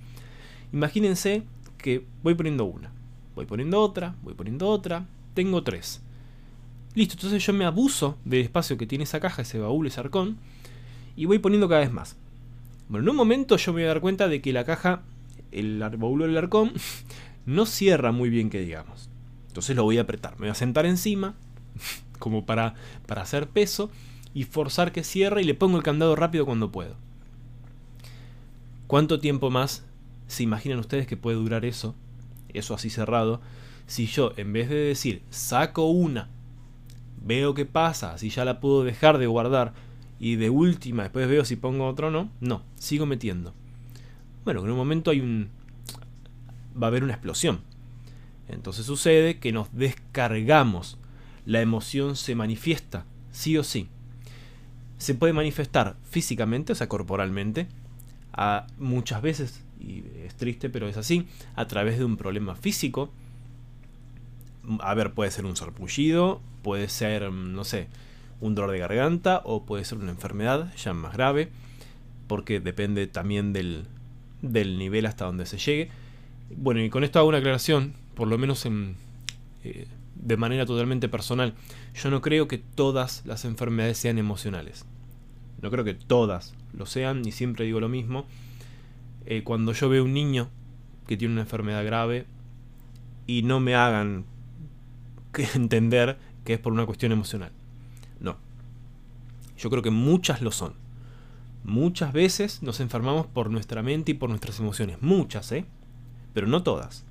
Imagínense 0.72 1.42
que 1.76 2.06
voy 2.22 2.34
poniendo 2.34 2.64
una, 2.64 2.90
voy 3.34 3.44
poniendo 3.44 3.78
otra, 3.78 4.14
voy 4.22 4.32
poniendo 4.32 4.70
otra, 4.70 5.04
tengo 5.34 5.62
tres. 5.62 6.00
Listo, 6.94 7.12
entonces 7.12 7.44
yo 7.44 7.52
me 7.52 7.66
abuso 7.66 8.16
del 8.24 8.40
espacio 8.40 8.78
que 8.78 8.86
tiene 8.86 9.04
esa 9.04 9.20
caja, 9.20 9.42
ese 9.42 9.58
baúl, 9.58 9.86
ese 9.86 10.00
arcón, 10.00 10.38
y 11.14 11.26
voy 11.26 11.38
poniendo 11.40 11.68
cada 11.68 11.82
vez 11.82 11.92
más. 11.92 12.16
Bueno, 12.88 13.04
en 13.04 13.10
un 13.10 13.16
momento 13.16 13.58
yo 13.58 13.72
me 13.74 13.82
voy 13.82 13.84
a 13.84 13.88
dar 13.88 14.00
cuenta 14.00 14.28
de 14.28 14.40
que 14.40 14.54
la 14.54 14.64
caja 14.64 15.02
el 15.50 15.78
baúl 15.98 16.20
del 16.20 16.38
arcón 16.38 16.72
no 17.44 17.66
cierra 17.66 18.12
muy 18.12 18.30
bien 18.30 18.48
que 18.48 18.60
digamos. 18.60 19.11
Entonces 19.52 19.76
lo 19.76 19.84
voy 19.84 19.98
a 19.98 20.02
apretar, 20.02 20.32
me 20.38 20.46
voy 20.46 20.48
a 20.48 20.54
sentar 20.54 20.86
encima, 20.86 21.34
como 22.18 22.46
para, 22.46 22.72
para 23.06 23.20
hacer 23.20 23.48
peso, 23.48 23.90
y 24.32 24.44
forzar 24.44 24.92
que 24.92 25.04
cierre 25.04 25.42
y 25.42 25.44
le 25.44 25.52
pongo 25.52 25.76
el 25.76 25.82
candado 25.82 26.16
rápido 26.16 26.46
cuando 26.46 26.72
puedo. 26.72 26.96
¿Cuánto 28.86 29.20
tiempo 29.20 29.50
más 29.50 29.84
se 30.26 30.42
imaginan 30.42 30.78
ustedes 30.78 31.06
que 31.06 31.18
puede 31.18 31.36
durar 31.36 31.66
eso? 31.66 31.94
Eso 32.54 32.74
así 32.74 32.88
cerrado. 32.88 33.42
Si 33.86 34.06
yo, 34.06 34.32
en 34.38 34.54
vez 34.54 34.70
de 34.70 34.76
decir, 34.76 35.20
saco 35.28 35.84
una, 35.90 36.30
veo 37.22 37.52
qué 37.52 37.66
pasa, 37.66 38.16
si 38.16 38.30
ya 38.30 38.46
la 38.46 38.58
puedo 38.58 38.84
dejar 38.84 39.18
de 39.18 39.26
guardar, 39.26 39.74
y 40.18 40.36
de 40.36 40.48
última 40.48 41.02
después 41.02 41.28
veo 41.28 41.44
si 41.44 41.56
pongo 41.56 41.86
otro 41.86 42.08
o 42.08 42.10
no, 42.10 42.30
no, 42.40 42.62
sigo 42.76 43.04
metiendo. 43.04 43.52
Bueno, 44.46 44.64
en 44.64 44.70
un 44.70 44.78
momento 44.78 45.10
hay 45.10 45.20
un... 45.20 45.50
va 46.74 46.86
a 46.86 46.88
haber 46.88 47.04
una 47.04 47.12
explosión. 47.12 47.60
Entonces 48.52 48.86
sucede 48.86 49.38
que 49.38 49.52
nos 49.52 49.74
descargamos. 49.74 50.98
La 51.44 51.60
emoción 51.60 52.16
se 52.16 52.34
manifiesta, 52.34 53.04
sí 53.32 53.56
o 53.58 53.64
sí. 53.64 53.88
Se 54.98 55.14
puede 55.14 55.32
manifestar 55.32 55.96
físicamente, 56.08 56.72
o 56.72 56.76
sea, 56.76 56.88
corporalmente, 56.88 57.66
a 58.32 58.66
muchas 58.78 59.20
veces, 59.22 59.64
y 59.80 60.04
es 60.24 60.34
triste, 60.36 60.70
pero 60.70 60.88
es 60.88 60.96
así, 60.96 61.26
a 61.56 61.66
través 61.66 61.98
de 61.98 62.04
un 62.04 62.16
problema 62.16 62.54
físico. 62.54 63.10
A 64.80 64.94
ver, 64.94 65.12
puede 65.12 65.32
ser 65.32 65.44
un 65.44 65.56
sarpullido, 65.56 66.40
puede 66.62 66.88
ser, 66.88 67.32
no 67.32 67.64
sé, 67.64 67.88
un 68.40 68.54
dolor 68.54 68.70
de 68.70 68.78
garganta 68.78 69.40
o 69.44 69.64
puede 69.64 69.84
ser 69.84 69.98
una 69.98 70.10
enfermedad 70.10 70.72
ya 70.76 70.92
más 70.92 71.14
grave, 71.14 71.50
porque 72.28 72.60
depende 72.60 73.06
también 73.08 73.52
del, 73.52 73.86
del 74.40 74.78
nivel 74.78 75.06
hasta 75.06 75.24
donde 75.24 75.46
se 75.46 75.58
llegue. 75.58 75.90
Bueno, 76.56 76.80
y 76.80 76.90
con 76.90 77.02
esto 77.02 77.18
hago 77.18 77.28
una 77.28 77.38
aclaración, 77.38 77.94
por 78.14 78.28
lo 78.28 78.38
menos 78.38 78.66
en, 78.66 78.96
eh, 79.64 79.86
de 80.14 80.36
manera 80.36 80.66
totalmente 80.66 81.08
personal. 81.08 81.54
Yo 81.94 82.10
no 82.10 82.20
creo 82.20 82.48
que 82.48 82.58
todas 82.58 83.24
las 83.26 83.44
enfermedades 83.44 83.98
sean 83.98 84.18
emocionales. 84.18 84.84
No 85.60 85.70
creo 85.70 85.84
que 85.84 85.94
todas 85.94 86.54
lo 86.72 86.86
sean, 86.86 87.26
y 87.26 87.32
siempre 87.32 87.64
digo 87.64 87.80
lo 87.80 87.88
mismo. 87.88 88.26
Eh, 89.26 89.42
cuando 89.44 89.72
yo 89.72 89.88
veo 89.88 90.04
un 90.04 90.12
niño 90.12 90.48
que 91.06 91.16
tiene 91.16 91.34
una 91.34 91.42
enfermedad 91.42 91.84
grave 91.84 92.26
y 93.26 93.42
no 93.42 93.60
me 93.60 93.74
hagan 93.74 94.24
entender 95.54 96.18
que 96.44 96.54
es 96.54 96.58
por 96.58 96.72
una 96.72 96.86
cuestión 96.86 97.12
emocional. 97.12 97.52
No. 98.20 98.36
Yo 99.56 99.70
creo 99.70 99.82
que 99.82 99.90
muchas 99.90 100.42
lo 100.42 100.50
son. 100.50 100.74
Muchas 101.64 102.12
veces 102.12 102.62
nos 102.62 102.80
enfermamos 102.80 103.26
por 103.26 103.48
nuestra 103.50 103.82
mente 103.82 104.12
y 104.12 104.14
por 104.14 104.28
nuestras 104.28 104.58
emociones. 104.58 105.00
Muchas, 105.00 105.52
¿eh? 105.52 105.64
Pero 106.34 106.48
no 106.48 106.64
todas. 106.64 107.04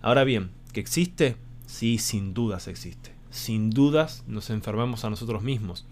Ahora 0.00 0.24
bien, 0.24 0.50
¿que 0.72 0.80
existe? 0.80 1.36
Sí, 1.66 1.98
sin 1.98 2.34
dudas 2.34 2.68
existe. 2.68 3.12
Sin 3.30 3.70
dudas 3.70 4.24
nos 4.26 4.50
enfermamos 4.50 5.04
a 5.04 5.10
nosotros 5.10 5.42
mismos. 5.42 5.86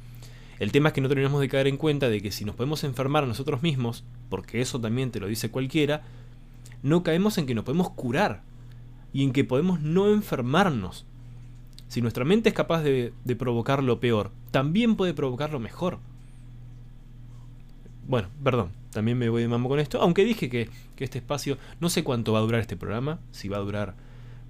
El 0.59 0.73
tema 0.73 0.89
es 0.89 0.95
que 0.95 1.01
no 1.01 1.09
tenemos 1.09 1.41
de 1.41 1.49
caer 1.49 1.67
en 1.67 1.77
cuenta 1.77 2.09
de 2.09 2.23
que 2.23 2.31
si 2.31 2.45
nos 2.45 2.55
podemos 2.55 2.83
enfermar 2.85 3.25
a 3.25 3.27
nosotros 3.27 3.63
mismos, 3.63 4.05
porque 4.31 4.61
eso 4.61 4.81
también 4.81 5.11
te 5.11 5.21
lo 5.21 5.27
dice 5.27 5.51
cualquiera, 5.51 6.03
no 6.83 7.03
caemos 7.03 7.37
en 7.37 7.47
que 7.47 7.55
nos 7.55 7.65
podemos 7.65 7.91
curar 7.91 8.43
y 9.13 9.23
en 9.25 9.33
que 9.33 9.45
podemos 9.45 9.81
no 9.81 10.11
enfermarnos. 10.11 11.05
Si 11.89 12.01
nuestra 12.01 12.25
mente 12.25 12.49
es 12.49 12.55
capaz 12.55 12.83
de 12.83 13.13
provocar 13.39 13.83
lo 13.83 14.01
peor, 14.01 14.31
también 14.51 14.97
puede 14.97 15.15
provocar 15.15 15.53
lo 15.53 15.61
mejor. 15.61 15.99
Bueno, 18.09 18.29
perdón, 18.43 18.71
también 18.97 19.19
me 19.19 19.29
voy 19.29 19.43
de 19.43 19.49
mambo 19.49 19.69
con 19.69 19.79
esto, 19.79 20.01
aunque 20.01 20.25
dije 20.25 20.49
que, 20.49 20.71
este 20.97 21.19
espacio, 21.19 21.59
no 21.81 21.91
sé 21.91 22.03
cuánto 22.03 22.33
va 22.33 22.39
a 22.39 22.41
durar 22.41 22.63
este 22.63 22.79
programa, 22.79 23.21
si 23.31 23.47
va 23.47 23.59
a 23.59 23.61
durar 23.61 23.95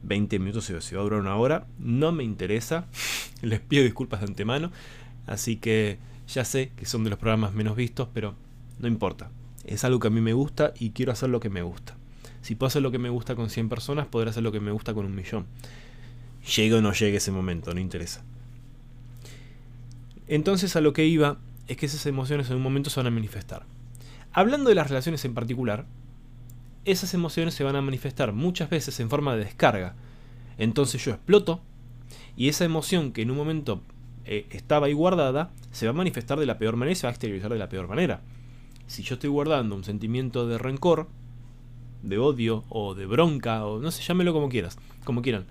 20 0.05 0.39
minutos 0.39 0.71
o 0.71 0.81
si 0.81 0.95
va 0.95 1.01
a 1.01 1.05
durar 1.05 1.19
una 1.19 1.35
hora, 1.35 1.67
no 1.81 2.13
me 2.13 2.23
interesa, 2.23 2.87
les 3.43 3.59
pido 3.59 3.83
disculpas 3.83 4.21
de 4.21 4.27
antemano, 4.27 4.71
así 5.27 5.57
que 5.57 5.99
ya 6.29 6.45
sé 6.45 6.71
que 6.77 6.87
son 6.87 7.03
de 7.03 7.11
los 7.11 7.19
programas 7.19 7.55
menos 7.55 7.75
vistos, 7.75 8.09
pero 8.15 8.37
no 8.79 8.87
importa, 8.87 9.33
es 9.65 9.83
algo 9.83 9.99
que 9.99 10.07
a 10.07 10.11
mí 10.13 10.21
me 10.21 10.33
gusta 10.33 10.73
y 10.79 10.91
quiero 10.91 11.11
hacer 11.11 11.29
lo 11.29 11.41
que 11.41 11.51
me 11.51 11.63
gusta. 11.63 11.97
Si 12.41 12.55
puedo 12.55 12.69
hacer 12.69 12.83
lo 12.83 12.93
que 12.93 12.99
me 12.99 13.09
gusta 13.09 13.35
con 13.35 13.51
100 13.51 13.69
personas, 13.69 14.07
podré 14.07 14.31
hacer 14.31 14.45
lo 14.45 14.53
que 14.53 14.61
me 14.61 14.71
gusta 14.71 14.95
con 14.95 15.07
un 15.07 15.15
millón. 15.17 15.47
Llegue 16.55 16.75
o 16.75 16.81
no 16.81 16.93
llegue 16.93 17.17
ese 17.17 17.33
momento, 17.33 17.75
no 17.75 17.81
interesa. 17.81 18.23
Entonces 20.29 20.77
a 20.77 20.81
lo 20.81 20.93
que 20.93 21.05
iba 21.05 21.39
es 21.67 21.77
que 21.77 21.87
esas 21.87 22.07
emociones 22.07 22.49
en 22.49 22.59
un 22.59 22.63
momento 22.63 22.91
se 22.91 23.01
van 23.01 23.09
a 23.09 23.11
manifestar. 23.11 23.67
Hablando 24.37 24.69
de 24.69 24.75
las 24.75 24.91
relaciones 24.91 25.25
en 25.25 25.33
particular, 25.33 25.87
esas 26.85 27.15
emociones 27.15 27.55
se 27.55 27.65
van 27.65 27.75
a 27.75 27.81
manifestar 27.81 28.35
muchas 28.35 28.69
veces 28.69 29.01
en 29.01 29.09
forma 29.09 29.35
de 29.35 29.45
descarga. 29.45 29.95
Entonces 30.59 31.03
yo 31.03 31.13
exploto 31.13 31.63
y 32.37 32.51
esa 32.51 32.67
emoción 32.67 33.13
que 33.13 33.23
en 33.23 33.31
un 33.31 33.39
momento 33.39 33.81
eh, 34.27 34.47
estaba 34.51 34.89
ahí 34.89 34.93
guardada 34.93 35.53
se 35.71 35.87
va 35.87 35.93
a 35.93 35.95
manifestar 35.95 36.39
de 36.39 36.45
la 36.45 36.59
peor 36.59 36.77
manera 36.77 36.93
y 36.93 36.97
se 36.97 37.07
va 37.07 37.13
a 37.13 37.13
exteriorizar 37.13 37.51
de 37.51 37.59
la 37.59 37.71
peor 37.71 37.89
manera. 37.89 38.21
Si 38.87 39.03
yo 39.03 39.15
estoy 39.15 39.31
guardando 39.31 39.75
un 39.75 39.85
sentimiento 39.85 40.47
de 40.47 40.59
rencor, 40.59 41.09
de 42.03 42.19
odio 42.19 42.63
o 42.69 42.95
de 42.95 43.07
bronca 43.07 43.65
o 43.65 43.81
no 43.81 43.91
sé, 43.91 44.03
llámelo 44.03 44.35
como 44.35 44.51
quieras, 44.51 44.77
como 45.05 45.23
quieran. 45.23 45.47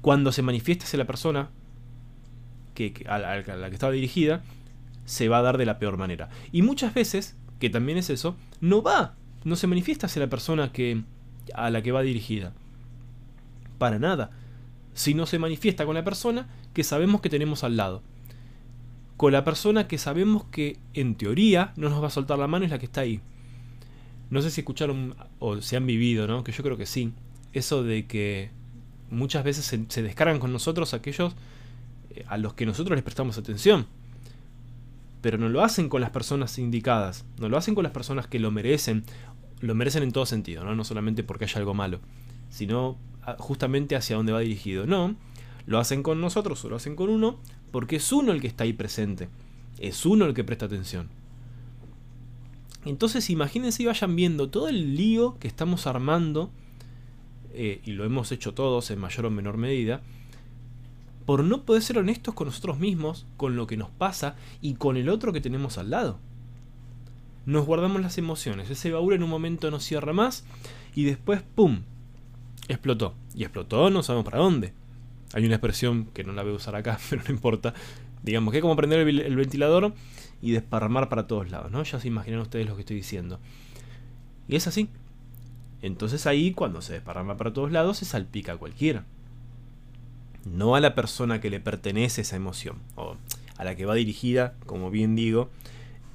Cuando 0.00 0.32
se 0.32 0.40
manifiesta 0.40 0.86
hacia 0.86 0.98
la 1.00 1.06
persona 1.06 1.50
que, 2.72 3.04
a 3.06 3.18
la 3.18 3.68
que 3.68 3.74
estaba 3.74 3.92
dirigida, 3.92 4.42
se 5.04 5.28
va 5.28 5.40
a 5.40 5.42
dar 5.42 5.58
de 5.58 5.66
la 5.66 5.78
peor 5.78 5.98
manera. 5.98 6.30
Y 6.50 6.62
muchas 6.62 6.94
veces, 6.94 7.36
que 7.60 7.70
también 7.70 7.98
es 7.98 8.10
eso, 8.10 8.36
no 8.60 8.82
va, 8.82 9.14
no 9.44 9.54
se 9.54 9.68
manifiesta 9.68 10.06
hacia 10.06 10.20
la 10.20 10.30
persona 10.30 10.72
que, 10.72 11.04
a 11.54 11.70
la 11.70 11.82
que 11.82 11.92
va 11.92 12.02
dirigida. 12.02 12.52
Para 13.78 13.98
nada. 13.98 14.30
Si 14.94 15.14
no 15.14 15.26
se 15.26 15.38
manifiesta 15.38 15.86
con 15.86 15.94
la 15.94 16.02
persona 16.02 16.48
que 16.74 16.82
sabemos 16.82 17.20
que 17.20 17.28
tenemos 17.28 17.62
al 17.62 17.76
lado. 17.76 18.02
Con 19.16 19.32
la 19.32 19.44
persona 19.44 19.86
que 19.86 19.98
sabemos 19.98 20.44
que 20.44 20.78
en 20.94 21.14
teoría 21.14 21.72
no 21.76 21.90
nos 21.90 22.02
va 22.02 22.08
a 22.08 22.10
soltar 22.10 22.38
la 22.38 22.48
mano 22.48 22.64
es 22.64 22.70
la 22.70 22.78
que 22.78 22.86
está 22.86 23.02
ahí. 23.02 23.20
No 24.30 24.40
sé 24.42 24.50
si 24.50 24.62
escucharon 24.62 25.14
o 25.38 25.60
si 25.60 25.76
han 25.76 25.86
vivido, 25.86 26.26
¿no? 26.26 26.42
Que 26.42 26.52
yo 26.52 26.62
creo 26.62 26.78
que 26.78 26.86
sí. 26.86 27.12
Eso 27.52 27.82
de 27.82 28.06
que 28.06 28.50
muchas 29.10 29.44
veces 29.44 29.66
se, 29.66 29.84
se 29.88 30.02
descargan 30.02 30.38
con 30.38 30.52
nosotros 30.52 30.94
aquellos 30.94 31.34
eh, 32.10 32.24
a 32.28 32.38
los 32.38 32.54
que 32.54 32.64
nosotros 32.64 32.96
les 32.96 33.02
prestamos 33.02 33.36
atención 33.36 33.86
pero 35.20 35.38
no 35.38 35.48
lo 35.48 35.62
hacen 35.62 35.88
con 35.88 36.00
las 36.00 36.10
personas 36.10 36.58
indicadas, 36.58 37.24
no 37.38 37.48
lo 37.48 37.56
hacen 37.56 37.74
con 37.74 37.84
las 37.84 37.92
personas 37.92 38.26
que 38.26 38.38
lo 38.38 38.50
merecen, 38.50 39.04
lo 39.60 39.74
merecen 39.74 40.02
en 40.02 40.12
todo 40.12 40.26
sentido, 40.26 40.64
no, 40.64 40.74
no 40.74 40.84
solamente 40.84 41.22
porque 41.22 41.44
haya 41.44 41.58
algo 41.58 41.74
malo, 41.74 42.00
sino 42.48 42.96
ah, 43.22 43.36
justamente 43.38 43.96
hacia 43.96 44.16
dónde 44.16 44.32
va 44.32 44.40
dirigido. 44.40 44.86
No, 44.86 45.16
lo 45.66 45.78
hacen 45.78 46.02
con 46.02 46.20
nosotros 46.20 46.64
o 46.64 46.68
lo 46.68 46.76
hacen 46.76 46.96
con 46.96 47.10
uno 47.10 47.38
porque 47.70 47.96
es 47.96 48.12
uno 48.12 48.32
el 48.32 48.40
que 48.40 48.48
está 48.48 48.64
ahí 48.64 48.72
presente, 48.72 49.28
es 49.78 50.06
uno 50.06 50.24
el 50.24 50.34
que 50.34 50.44
presta 50.44 50.66
atención. 50.66 51.08
Entonces 52.84 53.28
imagínense 53.28 53.82
y 53.82 53.86
vayan 53.86 54.16
viendo 54.16 54.48
todo 54.48 54.68
el 54.68 54.96
lío 54.96 55.38
que 55.38 55.48
estamos 55.48 55.86
armando, 55.86 56.50
eh, 57.52 57.80
y 57.84 57.92
lo 57.92 58.04
hemos 58.04 58.32
hecho 58.32 58.54
todos 58.54 58.90
en 58.90 58.98
mayor 58.98 59.26
o 59.26 59.30
menor 59.30 59.58
medida, 59.58 60.02
por 61.26 61.44
no 61.44 61.62
poder 61.62 61.82
ser 61.82 61.98
honestos 61.98 62.34
con 62.34 62.46
nosotros 62.46 62.78
mismos, 62.78 63.26
con 63.36 63.56
lo 63.56 63.66
que 63.66 63.76
nos 63.76 63.90
pasa 63.90 64.36
y 64.60 64.74
con 64.74 64.96
el 64.96 65.08
otro 65.08 65.32
que 65.32 65.40
tenemos 65.40 65.78
al 65.78 65.90
lado. 65.90 66.18
Nos 67.46 67.66
guardamos 67.66 68.00
las 68.02 68.18
emociones, 68.18 68.70
ese 68.70 68.90
baúl 68.90 69.14
en 69.14 69.22
un 69.22 69.30
momento 69.30 69.70
no 69.70 69.80
cierra 69.80 70.12
más 70.12 70.44
y 70.94 71.04
después, 71.04 71.42
¡pum!, 71.54 71.82
explotó. 72.68 73.14
Y 73.34 73.42
explotó, 73.42 73.90
no 73.90 74.02
sabemos 74.02 74.24
para 74.24 74.38
dónde. 74.38 74.72
Hay 75.32 75.44
una 75.44 75.54
expresión 75.56 76.06
que 76.06 76.24
no 76.24 76.32
la 76.32 76.42
voy 76.42 76.52
a 76.52 76.56
usar 76.56 76.74
acá, 76.74 76.98
pero 77.10 77.22
no 77.26 77.30
importa. 77.30 77.74
Digamos 78.22 78.52
que 78.52 78.58
es 78.58 78.62
como 78.62 78.76
prender 78.76 79.00
el, 79.00 79.36
ventilador 79.36 79.94
y 80.42 80.50
desparramar 80.52 81.08
para 81.08 81.26
todos 81.26 81.50
lados, 81.50 81.70
¿no? 81.70 81.82
Ya 81.82 82.00
se 82.00 82.08
imaginan 82.08 82.40
ustedes 82.40 82.66
lo 82.66 82.74
que 82.74 82.80
estoy 82.80 82.96
diciendo. 82.96 83.40
Y 84.46 84.56
es 84.56 84.66
así. 84.66 84.88
Entonces 85.80 86.26
ahí, 86.26 86.52
cuando 86.52 86.82
se 86.82 86.92
desparrama 86.92 87.36
para 87.36 87.52
todos 87.52 87.72
lados, 87.72 87.98
se 87.98 88.04
salpica 88.04 88.52
a 88.52 88.56
cualquiera 88.56 89.04
no 90.44 90.74
a 90.74 90.80
la 90.80 90.94
persona 90.94 91.40
que 91.40 91.50
le 91.50 91.60
pertenece 91.60 92.22
esa 92.22 92.36
emoción, 92.36 92.78
o 92.96 93.16
a 93.56 93.64
la 93.64 93.76
que 93.76 93.86
va 93.86 93.94
dirigida, 93.94 94.54
como 94.66 94.90
bien 94.90 95.16
digo, 95.16 95.50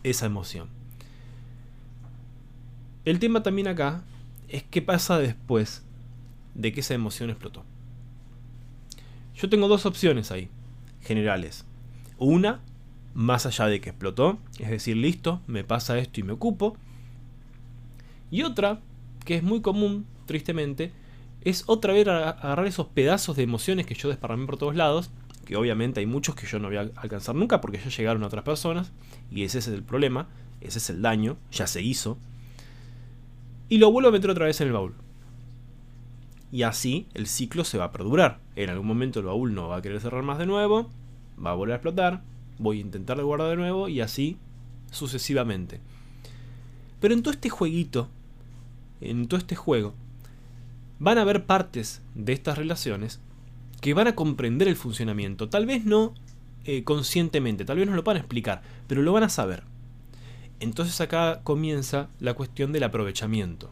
esa 0.03 0.25
emoción. 0.25 0.69
El 3.05 3.19
tema 3.19 3.43
también 3.43 3.67
acá 3.67 4.03
es 4.49 4.63
qué 4.63 4.81
pasa 4.81 5.19
después 5.19 5.83
de 6.55 6.71
que 6.71 6.79
esa 6.79 6.93
emoción 6.93 7.29
explotó. 7.29 7.63
Yo 9.35 9.49
tengo 9.49 9.67
dos 9.67 9.85
opciones 9.85 10.31
ahí, 10.31 10.49
generales. 11.01 11.65
Una, 12.17 12.61
más 13.13 13.45
allá 13.45 13.67
de 13.67 13.81
que 13.81 13.89
explotó, 13.89 14.39
es 14.59 14.69
decir, 14.69 14.97
listo, 14.97 15.41
me 15.45 15.63
pasa 15.63 15.97
esto 15.99 16.19
y 16.19 16.23
me 16.23 16.33
ocupo. 16.33 16.77
Y 18.31 18.43
otra, 18.43 18.79
que 19.23 19.35
es 19.35 19.43
muy 19.43 19.61
común, 19.61 20.05
tristemente, 20.25 20.91
es 21.45 21.63
otra 21.67 21.93
vez 21.93 22.07
agarrar 22.07 22.65
esos 22.65 22.87
pedazos 22.87 23.37
de 23.37 23.43
emociones 23.43 23.85
que 23.85 23.93
yo 23.93 24.09
desparramé 24.09 24.47
por 24.47 24.57
todos 24.57 24.75
lados, 24.75 25.11
que 25.45 25.55
obviamente 25.55 25.99
hay 25.99 26.07
muchos 26.07 26.35
que 26.35 26.47
yo 26.47 26.57
no 26.59 26.67
voy 26.67 26.77
a 26.77 26.89
alcanzar 26.95 27.35
nunca 27.35 27.61
porque 27.61 27.77
ya 27.77 27.89
llegaron 27.89 28.23
a 28.23 28.27
otras 28.27 28.43
personas, 28.43 28.91
y 29.31 29.43
ese 29.43 29.59
es 29.59 29.67
el 29.67 29.83
problema, 29.83 30.27
ese 30.59 30.79
es 30.79 30.89
el 30.89 31.01
daño, 31.01 31.37
ya 31.51 31.67
se 31.67 31.81
hizo. 31.81 32.17
y 33.69 33.77
lo 33.79 33.91
vuelvo 33.91 34.09
a 34.09 34.11
meter 34.11 34.29
otra 34.29 34.45
vez 34.45 34.59
en 34.61 34.67
el 34.67 34.73
baúl. 34.73 34.93
Y 36.51 36.63
así 36.63 37.07
el 37.13 37.27
ciclo 37.27 37.63
se 37.63 37.77
va 37.77 37.85
a 37.85 37.91
perdurar. 37.91 38.39
En 38.55 38.69
algún 38.69 38.87
momento 38.87 39.19
el 39.19 39.25
baúl 39.25 39.53
no 39.53 39.69
va 39.69 39.77
a 39.77 39.81
querer 39.81 39.99
cerrar 40.01 40.23
más 40.23 40.37
de 40.37 40.45
nuevo, 40.45 40.89
va 41.43 41.51
a 41.51 41.55
volver 41.55 41.73
a 41.73 41.77
explotar, 41.77 42.21
voy 42.59 42.77
a 42.77 42.81
intentar 42.81 43.21
guardar 43.21 43.49
de 43.49 43.55
nuevo 43.57 43.89
y 43.89 44.01
así 44.01 44.37
sucesivamente. 44.91 45.79
Pero 47.01 47.13
en 47.13 47.23
todo 47.23 47.33
este 47.33 47.49
jueguito, 47.49 48.07
en 49.01 49.27
todo 49.27 49.39
este 49.39 49.55
juego, 49.55 49.93
van 50.99 51.17
a 51.17 51.21
haber 51.21 51.45
partes 51.45 52.01
de 52.13 52.33
estas 52.33 52.57
relaciones 52.57 53.19
que 53.81 53.93
van 53.93 54.07
a 54.07 54.15
comprender 54.15 54.67
el 54.67 54.75
funcionamiento. 54.75 55.49
Tal 55.49 55.65
vez 55.65 55.85
no 55.85 56.13
eh, 56.63 56.83
conscientemente, 56.83 57.65
tal 57.65 57.77
vez 57.77 57.87
no 57.87 57.95
lo 57.95 58.03
van 58.03 58.17
a 58.17 58.19
explicar, 58.21 58.61
pero 58.87 59.01
lo 59.01 59.13
van 59.13 59.23
a 59.23 59.29
saber. 59.29 59.63
Entonces 60.59 60.99
acá 61.01 61.41
comienza 61.43 62.09
la 62.19 62.33
cuestión 62.33 62.71
del 62.71 62.83
aprovechamiento. 62.83 63.71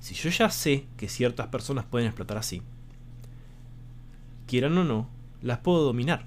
Si 0.00 0.14
yo 0.14 0.30
ya 0.30 0.50
sé 0.50 0.86
que 0.96 1.08
ciertas 1.08 1.48
personas 1.48 1.84
pueden 1.84 2.06
explotar 2.06 2.38
así, 2.38 2.62
quieran 4.46 4.78
o 4.78 4.84
no, 4.84 5.08
las 5.42 5.58
puedo 5.58 5.82
dominar. 5.82 6.26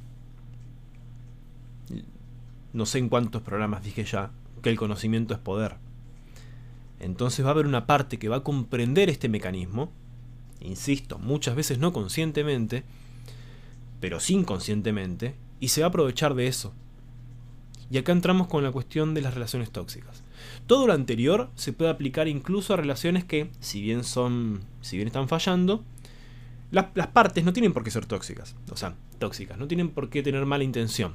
No 2.74 2.86
sé 2.86 3.00
en 3.00 3.10
cuántos 3.10 3.42
programas 3.42 3.84
dije 3.84 4.04
ya 4.04 4.32
que 4.62 4.70
el 4.70 4.78
conocimiento 4.78 5.34
es 5.34 5.40
poder. 5.40 5.78
Entonces 7.00 7.44
va 7.44 7.50
a 7.50 7.54
haber 7.54 7.66
una 7.66 7.88
parte 7.88 8.20
que 8.20 8.30
va 8.30 8.38
a 8.38 8.44
comprender 8.44 9.10
este 9.10 9.30
mecanismo, 9.30 9.92
insisto, 10.62 11.20
muchas 11.20 11.56
veces 11.56 11.80
no 11.80 11.94
conscientemente, 11.94 12.84
pero 14.00 14.20
sí 14.20 14.34
inconscientemente, 14.34 15.36
y 15.60 15.70
se 15.70 15.82
va 15.82 15.88
a 15.88 15.90
aprovechar 15.90 16.36
de 16.36 16.48
eso. 16.48 16.74
Y 17.92 17.98
acá 17.98 18.12
entramos 18.12 18.48
con 18.48 18.64
la 18.64 18.72
cuestión 18.72 19.14
de 19.14 19.22
las 19.22 19.34
relaciones 19.34 19.72
tóxicas. 19.72 20.24
Todo 20.68 20.88
lo 20.88 20.94
anterior 20.94 21.50
se 21.56 21.74
puede 21.74 21.92
aplicar 21.92 22.28
incluso 22.28 22.74
a 22.74 22.78
relaciones 22.78 23.24
que, 23.24 23.50
si 23.60 23.82
bien 23.82 24.04
son, 24.04 24.62
si 24.82 24.96
bien 24.96 25.08
están 25.08 25.28
fallando, 25.28 25.84
las, 26.72 26.86
partes 27.08 27.44
no 27.44 27.52
tienen 27.54 27.74
por 27.74 27.84
qué 27.84 27.92
ser 27.92 28.06
tóxicas. 28.06 28.56
O 28.72 28.78
sea, 28.78 28.96
tóxicas, 29.18 29.58
no 29.58 29.68
tienen 29.68 29.90
por 29.90 30.10
qué 30.10 30.22
tener 30.22 30.46
mala 30.46 30.64
intención. 30.64 31.14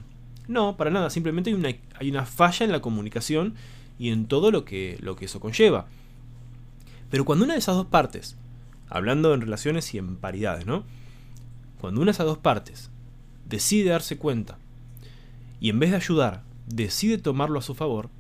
No, 0.48 0.76
para 0.76 0.90
nada, 0.90 1.10
simplemente 1.10 1.50
hay 1.50 1.54
una, 1.54 1.68
hay 1.94 2.10
una 2.10 2.26
falla 2.26 2.66
en 2.66 2.72
la 2.72 2.82
comunicación 2.82 3.54
y 3.98 4.10
en 4.10 4.26
todo 4.26 4.50
lo 4.50 4.64
que, 4.64 4.98
lo 5.00 5.16
que 5.16 5.26
eso 5.26 5.40
conlleva. 5.40 5.86
Pero 7.10 7.24
cuando 7.24 7.44
una 7.44 7.54
de 7.54 7.60
esas 7.60 7.76
dos 7.76 7.86
partes, 7.86 8.36
hablando 8.88 9.34
en 9.34 9.40
relaciones 9.40 9.92
y 9.94 9.98
en 9.98 10.16
paridades, 10.16 10.66
¿no? 10.66 10.84
Cuando 11.80 12.00
una 12.00 12.10
de 12.10 12.12
esas 12.12 12.26
dos 12.26 12.38
partes 12.38 12.90
decide 13.46 13.90
darse 13.90 14.16
cuenta 14.16 14.58
y 15.60 15.70
en 15.70 15.78
vez 15.78 15.90
de 15.90 15.96
ayudar, 15.96 16.42
decide 16.66 17.18
tomarlo 17.18 17.58
a 17.58 17.62
su 17.62 17.74
favor, 17.74 18.10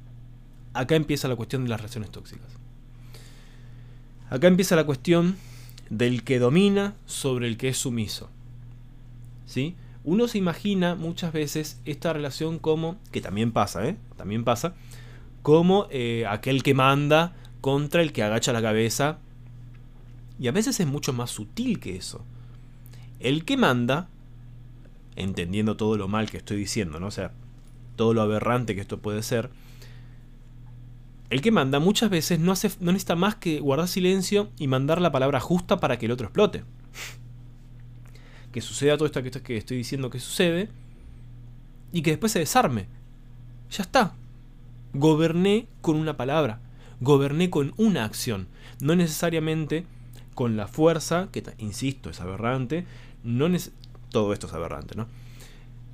acá 0.72 0.96
empieza 0.96 1.28
la 1.28 1.36
cuestión 1.36 1.64
de 1.64 1.70
las 1.70 1.80
relaciones 1.80 2.10
tóxicas. 2.10 2.48
Acá 4.30 4.48
empieza 4.48 4.76
la 4.76 4.84
cuestión 4.84 5.36
del 5.90 6.24
que 6.24 6.38
domina 6.38 6.94
sobre 7.06 7.46
el 7.46 7.56
que 7.56 7.68
es 7.68 7.78
sumiso. 7.78 8.30
¿Sí? 9.46 9.76
Uno 10.04 10.28
se 10.28 10.38
imagina 10.38 10.94
muchas 10.94 11.32
veces 11.32 11.80
esta 11.84 12.12
relación 12.12 12.58
como, 12.58 12.96
que 13.10 13.20
también 13.20 13.52
pasa, 13.52 13.86
¿eh? 13.86 13.96
También 14.16 14.44
pasa, 14.44 14.74
como 15.42 15.86
eh, 15.90 16.24
aquel 16.28 16.62
que 16.62 16.74
manda 16.74 17.34
contra 17.60 18.02
el 18.02 18.12
que 18.12 18.22
agacha 18.22 18.52
la 18.52 18.62
cabeza. 18.62 19.18
Y 20.38 20.48
a 20.48 20.52
veces 20.52 20.80
es 20.80 20.86
mucho 20.86 21.12
más 21.12 21.30
sutil 21.30 21.80
que 21.80 21.96
eso. 21.96 22.24
El 23.20 23.44
que 23.44 23.56
manda, 23.56 24.08
entendiendo 25.16 25.76
todo 25.76 25.96
lo 25.96 26.08
mal 26.08 26.30
que 26.30 26.38
estoy 26.38 26.56
diciendo, 26.56 26.98
¿no? 27.00 27.06
O 27.06 27.10
sea, 27.10 27.32
todo 27.96 28.14
lo 28.14 28.22
aberrante 28.22 28.74
que 28.74 28.80
esto 28.80 28.98
puede 28.98 29.22
ser, 29.22 29.50
el 31.30 31.40
que 31.40 31.50
manda 31.50 31.78
muchas 31.78 32.10
veces 32.10 32.38
no, 32.38 32.52
hace, 32.52 32.70
no 32.80 32.92
necesita 32.92 33.16
más 33.16 33.36
que 33.36 33.60
guardar 33.60 33.88
silencio 33.88 34.50
y 34.58 34.68
mandar 34.68 35.00
la 35.00 35.12
palabra 35.12 35.40
justa 35.40 35.80
para 35.80 35.98
que 35.98 36.06
el 36.06 36.12
otro 36.12 36.26
explote. 36.26 36.64
que 38.52 38.60
suceda 38.60 38.96
todo 38.96 39.06
esto 39.06 39.22
que 39.42 39.56
estoy 39.56 39.76
diciendo 39.76 40.10
que 40.10 40.20
sucede 40.20 40.68
y 41.92 42.02
que 42.02 42.10
después 42.10 42.32
se 42.32 42.40
desarme. 42.40 42.86
Ya 43.70 43.82
está. 43.82 44.14
Goberné 44.92 45.66
con 45.80 45.96
una 45.96 46.16
palabra. 46.16 46.60
Goberné 47.00 47.50
con 47.50 47.74
una 47.76 48.04
acción. 48.04 48.46
No 48.80 48.94
necesariamente 48.94 49.86
con 50.34 50.56
la 50.56 50.68
fuerza, 50.68 51.28
que 51.32 51.42
insisto, 51.58 52.10
es 52.10 52.20
aberrante. 52.20 52.86
No 53.22 53.48
todo 54.10 54.32
esto 54.32 54.46
es 54.46 54.52
aberrante, 54.52 54.94
¿no? 54.96 55.06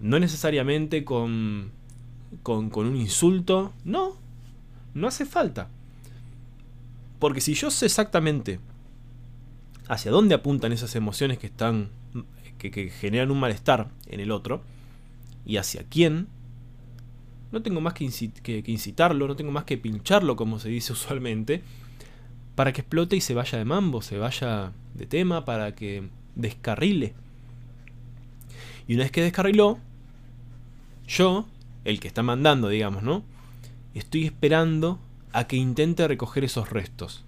No 0.00 0.18
necesariamente 0.18 1.05
con 1.05 1.72
con, 2.42 2.74
un 2.74 2.96
insulto. 2.96 3.72
No, 3.85 4.16
no 4.94 5.09
hace 5.09 5.26
falta. 5.26 5.68
Porque 7.18 7.40
si 7.40 7.55
yo 7.55 7.70
sé 7.70 7.87
exactamente 7.87 8.61
hacia 9.88 10.11
dónde 10.11 10.35
apuntan 10.35 10.72
esas 10.72 10.94
emociones 10.96 11.38
que 11.38 11.48
están. 11.48 11.90
que, 12.59 12.90
generan 12.90 13.31
un 13.31 13.40
malestar 13.40 13.88
en 14.07 14.20
el 14.20 14.31
otro. 14.31 14.62
Y 15.44 15.57
hacia 15.57 15.85
quién. 15.85 16.29
No 17.53 17.62
tengo 17.62 17.81
más 17.81 17.94
que, 17.94 18.09
que, 18.42 18.62
incitarlo, 18.66 19.26
no 19.26 19.35
tengo 19.35 19.50
más 19.50 19.64
que 19.64 19.76
pincharlo, 19.76 20.37
como 20.37 20.59
se 20.61 20.68
dice 20.68 20.92
usualmente. 20.94 21.62
Para 22.54 22.72
que 22.72 22.82
explote 22.82 23.16
y 23.16 23.20
se 23.20 23.34
vaya 23.34 23.58
de 23.58 23.64
mambo, 23.64 24.02
se 24.02 24.18
vaya 24.18 24.72
de 24.94 25.06
tema, 25.06 25.44
para 25.44 25.74
que 25.74 26.08
descarrile. 26.34 27.14
Y 28.86 28.94
una 28.94 29.04
vez 29.04 29.12
que 29.12 29.22
descarriló, 29.22 29.78
yo 31.06 31.46
el 31.84 32.00
que 32.00 32.08
está 32.08 32.22
mandando, 32.22 32.68
digamos, 32.68 33.02
¿no? 33.02 33.24
Estoy 33.94 34.24
esperando 34.24 34.98
a 35.32 35.44
que 35.46 35.56
intente 35.56 36.06
recoger 36.06 36.44
esos 36.44 36.70
restos. 36.70 37.24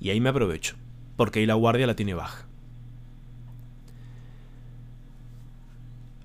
Y 0.00 0.10
ahí 0.10 0.20
me 0.20 0.28
aprovecho, 0.28 0.76
porque 1.16 1.40
ahí 1.40 1.46
la 1.46 1.54
guardia 1.54 1.86
la 1.86 1.96
tiene 1.96 2.14
baja. 2.14 2.46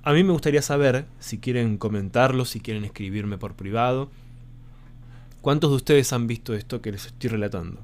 A 0.04 0.12
mí 0.12 0.24
me 0.24 0.34
gustaría 0.34 0.62
saber, 0.62 1.06
si 1.20 1.38
quieren 1.40 1.78
comentarlo, 1.78 2.44
si 2.44 2.60
quieren 2.60 2.84
escribirme 2.84 3.38
por 3.38 3.56
privado, 3.56 4.10
¿cuántos 5.42 5.70
de 5.70 5.78
ustedes 5.78 6.12
han 6.12 6.28
visto 6.28 6.54
esto 6.54 6.82
que 6.82 6.92
les 6.92 7.06
estoy 7.06 7.30
relatando? 7.30 7.82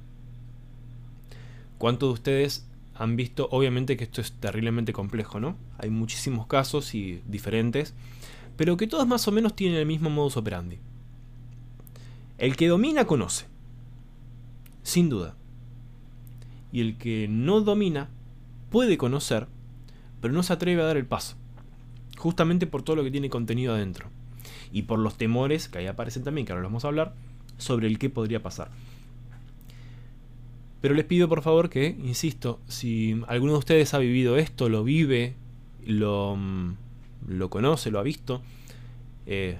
¿Cuántos 1.80 2.10
de 2.10 2.14
ustedes 2.14 2.68
han 2.94 3.16
visto, 3.16 3.48
obviamente 3.52 3.98
que 3.98 4.04
esto 4.04 4.22
es 4.22 4.34
terriblemente 4.34 4.94
complejo, 4.94 5.40
¿no? 5.40 5.56
Hay 5.80 5.90
muchísimos 5.90 6.46
casos 6.46 6.94
y 6.94 7.24
diferentes 7.28 7.96
pero 8.60 8.76
que 8.76 8.88
todos 8.88 9.08
más 9.08 9.26
o 9.26 9.32
menos 9.32 9.56
tienen 9.56 9.78
el 9.78 9.86
mismo 9.86 10.10
modus 10.10 10.36
operandi. 10.36 10.80
El 12.38 12.58
que 12.58 12.68
domina 12.68 13.06
conoce, 13.06 13.46
sin 14.84 15.08
duda. 15.08 15.34
Y 16.74 16.82
el 16.82 16.98
que 16.98 17.30
no 17.30 17.62
domina 17.62 18.10
puede 18.70 18.98
conocer, 18.98 19.48
pero 20.20 20.34
no 20.34 20.44
se 20.44 20.52
atreve 20.52 20.82
a 20.82 20.88
dar 20.88 20.98
el 20.98 21.06
paso. 21.06 21.38
Justamente 22.18 22.68
por 22.68 22.82
todo 22.82 22.98
lo 22.98 23.04
que 23.06 23.12
tiene 23.12 23.30
contenido 23.30 23.76
adentro. 23.76 24.10
Y 24.74 24.82
por 24.82 25.00
los 25.00 25.18
temores, 25.18 25.70
que 25.70 25.78
ahí 25.78 25.88
aparecen 25.88 26.26
también, 26.26 26.46
que 26.46 26.52
ahora 26.52 26.64
los 26.64 26.72
vamos 26.72 26.84
a 26.84 26.90
hablar, 26.90 27.14
sobre 27.58 27.88
el 27.88 27.98
que 27.98 28.10
podría 28.10 28.44
pasar. 28.44 28.72
Pero 30.82 30.94
les 30.94 31.06
pido 31.06 31.28
por 31.28 31.42
favor 31.42 31.70
que, 31.70 31.88
insisto, 31.88 32.60
si 32.68 33.22
alguno 33.28 33.54
de 33.54 33.60
ustedes 33.60 33.94
ha 33.94 33.98
vivido 34.00 34.38
esto, 34.38 34.70
lo 34.70 34.84
vive, 34.84 35.36
lo 35.86 36.36
mm, 36.38 36.76
conoce, 37.50 37.92
lo 37.92 38.00
ha 38.00 38.04
visto, 38.04 38.42
eh, 39.26 39.60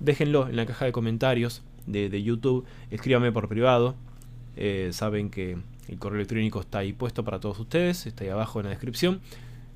déjenlo 0.00 0.48
en 0.48 0.56
la 0.56 0.66
caja 0.66 0.84
de 0.84 0.92
comentarios 0.92 1.62
de, 1.86 2.22
YouTube, 2.22 2.64
escríbanme 2.90 3.30
por 3.30 3.48
privado, 3.48 3.94
eh, 4.56 4.90
saben 4.92 5.30
que 5.30 5.56
el 5.88 5.98
correo 5.98 6.16
electrónico 6.16 6.60
está 6.60 6.78
ahí 6.78 6.92
puesto 6.92 7.22
para 7.22 7.38
todos 7.38 7.60
ustedes, 7.60 8.06
está 8.06 8.24
ahí 8.24 8.30
abajo 8.30 8.58
en 8.58 8.64
la 8.64 8.70
descripción, 8.70 9.20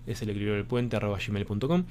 es 0.06 0.22
el 0.22 0.28
del 0.28 0.64
puente 0.64 0.98
gmail.com. 0.98 1.84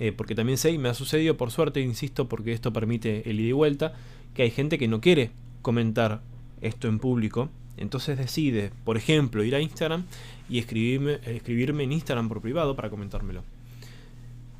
Eh, 0.00 0.12
porque 0.12 0.34
también 0.34 0.58
sé, 0.58 0.70
y 0.70 0.78
me 0.78 0.88
ha 0.88 0.94
sucedido 0.94 1.36
por 1.36 1.50
suerte, 1.50 1.80
insisto, 1.80 2.28
porque 2.28 2.52
esto 2.52 2.72
permite 2.72 3.28
el 3.28 3.40
ida 3.40 3.48
y 3.48 3.52
vuelta, 3.52 3.94
que 4.34 4.42
hay 4.42 4.50
gente 4.50 4.78
que 4.78 4.86
no 4.86 5.00
quiere 5.00 5.30
comentar 5.62 6.22
esto 6.60 6.88
en 6.88 6.98
público, 6.98 7.50
entonces 7.76 8.18
decide, 8.18 8.72
por 8.84 8.96
ejemplo, 8.96 9.44
ir 9.44 9.54
a 9.54 9.60
Instagram 9.60 10.04
y 10.48 10.58
escribirme, 10.58 11.20
escribirme 11.24 11.84
en 11.84 11.92
Instagram 11.92 12.28
por 12.28 12.40
privado 12.40 12.74
para 12.74 12.90
comentármelo. 12.90 13.42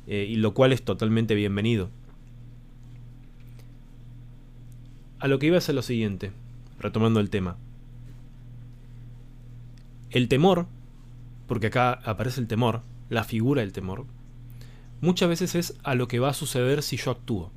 Eh, 0.07 0.25
y 0.29 0.35
lo 0.37 0.53
cual 0.53 0.73
es 0.73 0.81
totalmente 0.81 1.35
bienvenido. 1.35 1.89
A 5.19 5.27
lo 5.27 5.37
que 5.37 5.47
iba 5.47 5.57
a 5.57 5.61
ser 5.61 5.75
lo 5.75 5.81
siguiente, 5.81 6.31
retomando 6.79 7.19
el 7.19 7.29
tema. 7.29 7.57
El 10.11 10.27
temor, 10.29 10.65
porque 11.47 11.67
acá 11.67 11.91
aparece 11.91 12.39
el 12.39 12.47
temor, 12.47 12.81
la 13.09 13.23
figura 13.23 13.61
del 13.61 13.73
temor, 13.73 14.05
muchas 15.01 15.29
veces 15.29 15.55
es 15.55 15.75
a 15.83 15.93
lo 15.93 16.07
que 16.07 16.19
va 16.19 16.29
a 16.29 16.33
suceder 16.33 16.81
si 16.83 16.97
yo 16.97 17.11
actúo. 17.11 17.51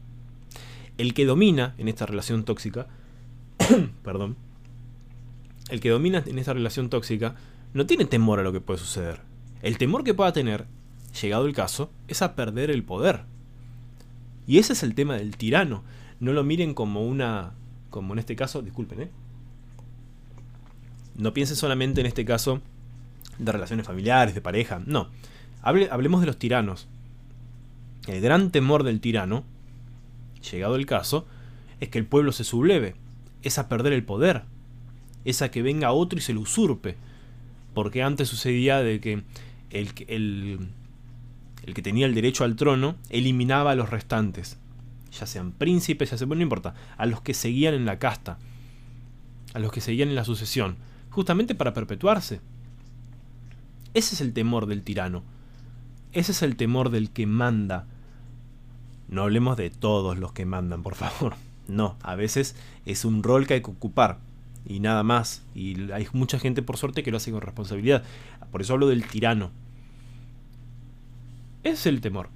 El 0.98 1.14
que 1.14 1.24
domina 1.24 1.74
en 1.78 1.88
esta 1.88 2.04
relación 2.04 2.44
tóxica, 2.44 2.88
perdón, 4.04 4.36
el 5.68 5.80
que 5.80 5.90
domina 5.90 6.22
en 6.26 6.38
esta 6.38 6.52
relación 6.52 6.90
tóxica 6.90 7.34
no 7.74 7.86
tiene 7.86 8.04
temor 8.04 8.38
a 8.38 8.42
lo 8.42 8.52
que 8.52 8.60
puede 8.60 8.78
suceder. 8.78 9.20
El 9.62 9.78
temor 9.78 10.04
que 10.04 10.14
pueda 10.14 10.32
tener 10.32 10.66
llegado 11.20 11.46
el 11.46 11.54
caso, 11.54 11.90
es 12.08 12.22
a 12.22 12.34
perder 12.34 12.70
el 12.70 12.84
poder. 12.84 13.24
Y 14.46 14.58
ese 14.58 14.72
es 14.72 14.82
el 14.82 14.94
tema 14.94 15.16
del 15.16 15.36
tirano. 15.36 15.82
No 16.20 16.32
lo 16.32 16.44
miren 16.44 16.74
como 16.74 17.06
una, 17.06 17.52
como 17.90 18.12
en 18.12 18.18
este 18.18 18.36
caso, 18.36 18.62
disculpen, 18.62 19.02
¿eh? 19.02 19.10
No 21.16 21.34
piensen 21.34 21.56
solamente 21.56 22.00
en 22.00 22.06
este 22.06 22.24
caso 22.24 22.62
de 23.38 23.52
relaciones 23.52 23.86
familiares, 23.86 24.34
de 24.34 24.40
pareja, 24.40 24.80
no. 24.86 25.08
hablemos 25.60 26.20
de 26.20 26.26
los 26.26 26.38
tiranos. 26.38 26.88
El 28.06 28.20
gran 28.20 28.50
temor 28.50 28.82
del 28.82 29.00
tirano, 29.00 29.44
llegado 30.50 30.76
el 30.76 30.86
caso, 30.86 31.26
es 31.80 31.88
que 31.88 31.98
el 31.98 32.06
pueblo 32.06 32.32
se 32.32 32.44
subleve, 32.44 32.94
es 33.42 33.58
a 33.58 33.68
perder 33.68 33.92
el 33.92 34.04
poder, 34.04 34.42
es 35.24 35.42
a 35.42 35.50
que 35.50 35.62
venga 35.62 35.92
otro 35.92 36.18
y 36.18 36.22
se 36.22 36.32
lo 36.32 36.40
usurpe. 36.40 36.96
Porque 37.74 38.02
antes 38.02 38.28
sucedía 38.28 38.80
de 38.80 39.00
que 39.00 39.22
el, 39.70 39.90
el, 40.08 40.68
el 41.64 41.74
que 41.74 41.82
tenía 41.82 42.06
el 42.06 42.14
derecho 42.14 42.44
al 42.44 42.56
trono 42.56 42.96
eliminaba 43.08 43.70
a 43.70 43.74
los 43.74 43.90
restantes, 43.90 44.58
ya 45.10 45.26
sean 45.26 45.52
príncipes, 45.52 46.10
ya 46.10 46.18
sean, 46.18 46.28
bueno, 46.28 46.40
no 46.40 46.44
importa, 46.44 46.74
a 46.96 47.06
los 47.06 47.22
que 47.22 47.34
seguían 47.34 47.74
en 47.74 47.86
la 47.86 47.98
casta, 47.98 48.38
a 49.54 49.58
los 49.58 49.72
que 49.72 49.80
seguían 49.80 50.08
en 50.08 50.14
la 50.14 50.24
sucesión, 50.24 50.76
justamente 51.10 51.54
para 51.54 51.72
perpetuarse. 51.72 52.40
Ese 53.94 54.14
es 54.14 54.20
el 54.20 54.32
temor 54.32 54.66
del 54.66 54.82
tirano, 54.82 55.22
ese 56.12 56.32
es 56.32 56.42
el 56.42 56.56
temor 56.56 56.90
del 56.90 57.10
que 57.10 57.26
manda. 57.26 57.86
No 59.08 59.22
hablemos 59.22 59.56
de 59.56 59.70
todos 59.70 60.18
los 60.18 60.32
que 60.32 60.46
mandan, 60.46 60.82
por 60.82 60.94
favor. 60.94 61.34
No, 61.72 61.96
a 62.02 62.14
veces 62.16 62.54
es 62.84 63.06
un 63.06 63.22
rol 63.22 63.46
que 63.46 63.54
hay 63.54 63.62
que 63.62 63.70
ocupar 63.70 64.18
y 64.66 64.80
nada 64.80 65.02
más. 65.02 65.42
Y 65.54 65.90
hay 65.90 66.06
mucha 66.12 66.38
gente, 66.38 66.62
por 66.62 66.76
suerte, 66.76 67.02
que 67.02 67.10
lo 67.10 67.16
hace 67.16 67.32
con 67.32 67.40
responsabilidad. 67.40 68.04
Por 68.50 68.60
eso 68.60 68.74
hablo 68.74 68.88
del 68.88 69.06
tirano. 69.06 69.50
Es 71.64 71.86
el 71.86 72.00
temor. 72.00 72.28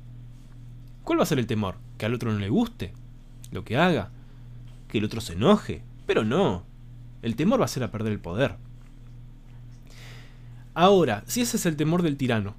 ¿Cuál 1.05 1.18
va 1.18 1.25
a 1.25 1.27
ser 1.27 1.38
el 1.38 1.46
temor? 1.46 1.77
Que 1.99 2.07
al 2.07 2.14
otro 2.14 2.33
no 2.33 2.38
le 2.38 2.49
guste 2.49 2.92
lo 3.53 3.64
que 3.64 3.77
haga, 3.77 4.11
que 4.88 4.99
el 4.99 5.05
otro 5.05 5.20
se 5.20 5.35
enoje. 5.35 5.83
Pero 6.07 6.25
no, 6.25 6.64
el 7.22 7.37
temor 7.37 7.61
va 7.61 7.66
a 7.66 7.68
ser 7.68 7.83
a 7.83 7.90
perder 7.90 8.12
el 8.12 8.20
poder. 8.20 8.57
Ahora, 10.75 11.25
si 11.27 11.42
ese 11.42 11.59
es 11.59 11.66
el 11.66 11.77
temor 11.77 12.03
del 12.03 12.16
tirano, 12.16 12.55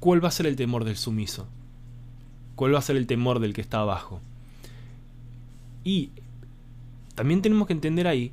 ¿cuál 0.00 0.24
va 0.24 0.28
a 0.28 0.32
ser 0.32 0.46
el 0.46 0.56
temor 0.56 0.84
del 0.84 0.96
sumiso? 0.96 1.46
¿Cuál 2.54 2.74
va 2.74 2.78
a 2.78 2.82
ser 2.82 2.96
el 2.96 3.06
temor 3.06 3.38
del 3.38 3.52
que 3.52 3.60
está 3.60 3.80
abajo? 3.80 4.20
Y 5.86 6.10
también 7.14 7.42
tenemos 7.42 7.68
que 7.68 7.72
entender 7.72 8.08
ahí 8.08 8.32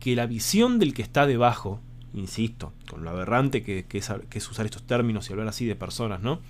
que 0.00 0.16
la 0.16 0.24
visión 0.24 0.78
del 0.78 0.94
que 0.94 1.02
está 1.02 1.26
debajo, 1.26 1.78
insisto, 2.14 2.72
con 2.88 3.04
lo 3.04 3.10
aberrante 3.10 3.62
que, 3.62 3.84
es, 3.92 4.50
usar 4.50 4.64
estos 4.64 4.82
términos 4.84 5.28
y 5.28 5.34
hablar 5.34 5.46
así 5.46 5.66
de 5.66 5.76
personas, 5.76 6.22
¿no? 6.22 6.40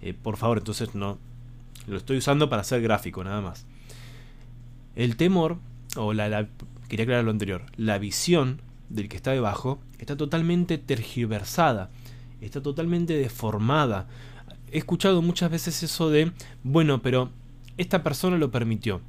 Eh, 0.00 0.14
por 0.14 0.36
favor, 0.36 0.58
entonces 0.58 0.94
no. 0.94 1.18
Lo 1.88 1.96
estoy 1.96 2.18
usando 2.18 2.48
para 2.48 2.62
hacer 2.62 2.80
gráfico, 2.80 3.24
nada 3.24 3.40
más. 3.40 3.66
El 4.94 5.16
temor, 5.16 5.58
o 5.96 6.12
la, 6.12 6.46
quería 6.88 7.02
aclarar 7.02 7.24
lo 7.24 7.32
anterior, 7.32 7.64
la 7.76 7.98
visión 7.98 8.60
del 8.88 9.08
que 9.08 9.16
está 9.16 9.32
debajo 9.32 9.80
está 9.98 10.16
totalmente 10.16 10.78
tergiversada, 10.78 11.90
está 12.40 12.62
totalmente 12.62 13.14
deformada. 13.14 14.06
He 14.70 14.78
escuchado 14.78 15.22
muchas 15.22 15.50
veces 15.50 15.82
eso 15.82 16.08
de, 16.08 16.30
bueno, 16.62 17.02
pero 17.02 17.30
esta 17.78 18.04
persona 18.04 18.38
lo 18.38 18.52
permitió. 18.52 19.00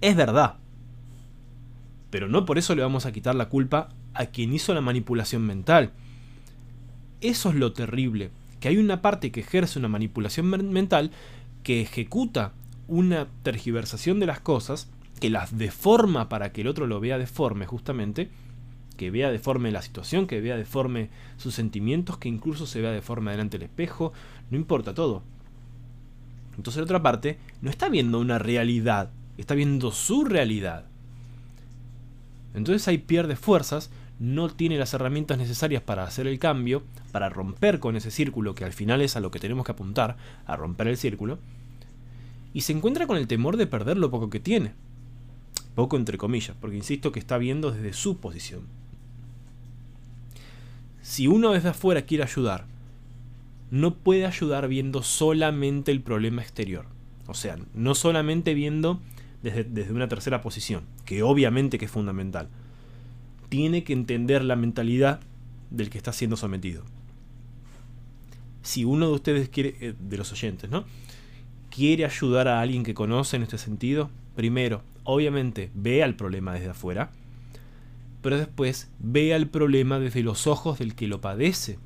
Es 0.00 0.16
verdad. 0.16 0.56
Pero 2.10 2.28
no 2.28 2.44
por 2.44 2.58
eso 2.58 2.74
le 2.74 2.82
vamos 2.82 3.06
a 3.06 3.12
quitar 3.12 3.34
la 3.34 3.48
culpa 3.48 3.88
a 4.14 4.26
quien 4.26 4.52
hizo 4.52 4.72
la 4.74 4.80
manipulación 4.80 5.42
mental. 5.42 5.92
Eso 7.20 7.50
es 7.50 7.54
lo 7.54 7.72
terrible 7.72 8.30
que 8.60 8.68
hay 8.68 8.78
una 8.78 9.02
parte 9.02 9.30
que 9.30 9.40
ejerce 9.40 9.78
una 9.78 9.88
manipulación 9.88 10.46
mental 10.46 11.10
que 11.62 11.80
ejecuta 11.80 12.52
una 12.88 13.26
tergiversación 13.42 14.20
de 14.20 14.26
las 14.26 14.40
cosas, 14.40 14.88
que 15.20 15.30
las 15.30 15.58
deforma 15.58 16.28
para 16.28 16.52
que 16.52 16.60
el 16.60 16.68
otro 16.68 16.86
lo 16.86 17.00
vea 17.00 17.18
deforme 17.18 17.66
justamente, 17.66 18.30
que 18.96 19.10
vea 19.10 19.30
deforme 19.30 19.72
la 19.72 19.82
situación, 19.82 20.26
que 20.26 20.40
vea 20.40 20.56
deforme 20.56 21.10
sus 21.36 21.54
sentimientos, 21.54 22.18
que 22.18 22.28
incluso 22.28 22.66
se 22.66 22.80
vea 22.80 22.92
deforme 22.92 23.32
delante 23.32 23.58
del 23.58 23.68
espejo, 23.68 24.12
no 24.50 24.56
importa 24.56 24.94
todo. 24.94 25.22
Entonces 26.56 26.78
la 26.78 26.84
otra 26.84 27.02
parte 27.02 27.38
no 27.60 27.68
está 27.68 27.88
viendo 27.88 28.20
una 28.20 28.38
realidad, 28.38 29.10
está 29.42 29.54
viendo 29.54 29.90
su 29.92 30.24
realidad. 30.24 30.84
Entonces 32.54 32.86
ahí 32.88 32.98
pierde 32.98 33.36
fuerzas 33.36 33.90
no 34.18 34.48
tiene 34.48 34.78
las 34.78 34.94
herramientas 34.94 35.38
necesarias 35.38 35.82
para 35.82 36.04
hacer 36.04 36.26
el 36.26 36.38
cambio, 36.38 36.82
para 37.12 37.28
romper 37.28 37.80
con 37.80 37.96
ese 37.96 38.10
círculo 38.10 38.54
que 38.54 38.64
al 38.64 38.72
final 38.72 39.02
es 39.02 39.16
a 39.16 39.20
lo 39.20 39.30
que 39.30 39.38
tenemos 39.38 39.66
que 39.66 39.72
apuntar, 39.72 40.16
a 40.46 40.56
romper 40.56 40.88
el 40.88 40.96
círculo, 40.96 41.38
y 42.54 42.62
se 42.62 42.72
encuentra 42.72 43.06
con 43.06 43.18
el 43.18 43.26
temor 43.26 43.58
de 43.58 43.66
perder 43.66 43.98
lo 43.98 44.10
poco 44.10 44.30
que 44.30 44.40
tiene. 44.40 44.72
Poco 45.74 45.98
entre 45.98 46.16
comillas, 46.16 46.56
porque 46.58 46.76
insisto 46.76 47.12
que 47.12 47.20
está 47.20 47.36
viendo 47.36 47.70
desde 47.70 47.92
su 47.92 48.16
posición. 48.16 48.62
Si 51.02 51.26
uno 51.26 51.52
desde 51.52 51.68
afuera 51.68 52.02
quiere 52.02 52.24
ayudar, 52.24 52.64
no 53.70 53.94
puede 53.94 54.24
ayudar 54.24 54.68
viendo 54.68 55.02
solamente 55.02 55.92
el 55.92 56.00
problema 56.00 56.40
exterior. 56.40 56.86
O 57.26 57.34
sea, 57.34 57.58
no 57.74 57.94
solamente 57.94 58.54
viendo 58.54 59.00
desde, 59.42 59.64
desde 59.64 59.92
una 59.92 60.08
tercera 60.08 60.40
posición, 60.40 60.84
que 61.04 61.22
obviamente 61.22 61.78
que 61.78 61.86
es 61.86 61.90
fundamental 61.90 62.48
tiene 63.48 63.84
que 63.84 63.92
entender 63.92 64.44
la 64.44 64.56
mentalidad 64.56 65.20
del 65.70 65.90
que 65.90 65.98
está 65.98 66.12
siendo 66.12 66.36
sometido. 66.36 66.84
Si 68.62 68.84
uno 68.84 69.08
de 69.08 69.12
ustedes 69.12 69.48
quiere, 69.48 69.76
eh, 69.80 69.94
de 69.98 70.16
los 70.16 70.32
oyentes, 70.32 70.70
¿no? 70.70 70.84
Quiere 71.70 72.04
ayudar 72.04 72.48
a 72.48 72.60
alguien 72.60 72.82
que 72.82 72.94
conoce 72.94 73.36
en 73.36 73.42
este 73.42 73.58
sentido, 73.58 74.10
primero, 74.34 74.82
obviamente, 75.04 75.70
vea 75.74 76.06
el 76.06 76.16
problema 76.16 76.54
desde 76.54 76.70
afuera, 76.70 77.10
pero 78.22 78.38
después 78.38 78.90
vea 78.98 79.36
el 79.36 79.48
problema 79.48 79.98
desde 79.98 80.22
los 80.22 80.46
ojos 80.46 80.78
del 80.78 80.94
que 80.94 81.06
lo 81.06 81.20
padece. 81.20 81.78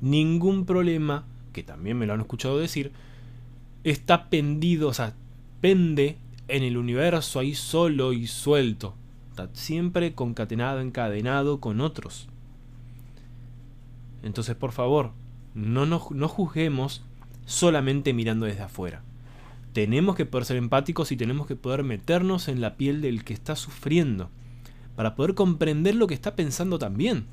Ningún 0.00 0.66
problema, 0.66 1.24
que 1.52 1.62
también 1.62 1.98
me 1.98 2.06
lo 2.06 2.14
han 2.14 2.20
escuchado 2.20 2.58
decir, 2.58 2.92
está 3.84 4.28
pendido, 4.28 4.88
o 4.88 4.94
sea, 4.94 5.14
pende 5.60 6.18
en 6.48 6.62
el 6.62 6.76
universo 6.76 7.40
ahí 7.40 7.54
solo 7.54 8.12
y 8.12 8.26
suelto 8.26 8.94
siempre 9.52 10.14
concatenado, 10.14 10.80
encadenado 10.80 11.60
con 11.60 11.80
otros. 11.80 12.28
Entonces, 14.22 14.56
por 14.56 14.72
favor, 14.72 15.12
no, 15.54 15.86
no 15.86 16.28
juzguemos 16.28 17.02
solamente 17.44 18.12
mirando 18.12 18.46
desde 18.46 18.62
afuera. 18.62 19.02
Tenemos 19.72 20.16
que 20.16 20.26
poder 20.26 20.46
ser 20.46 20.56
empáticos 20.56 21.12
y 21.12 21.16
tenemos 21.16 21.46
que 21.46 21.56
poder 21.56 21.84
meternos 21.84 22.48
en 22.48 22.60
la 22.60 22.76
piel 22.76 23.02
del 23.02 23.24
que 23.24 23.34
está 23.34 23.56
sufriendo, 23.56 24.30
para 24.96 25.14
poder 25.14 25.34
comprender 25.34 25.94
lo 25.94 26.06
que 26.06 26.14
está 26.14 26.34
pensando 26.34 26.78
también. 26.78 27.26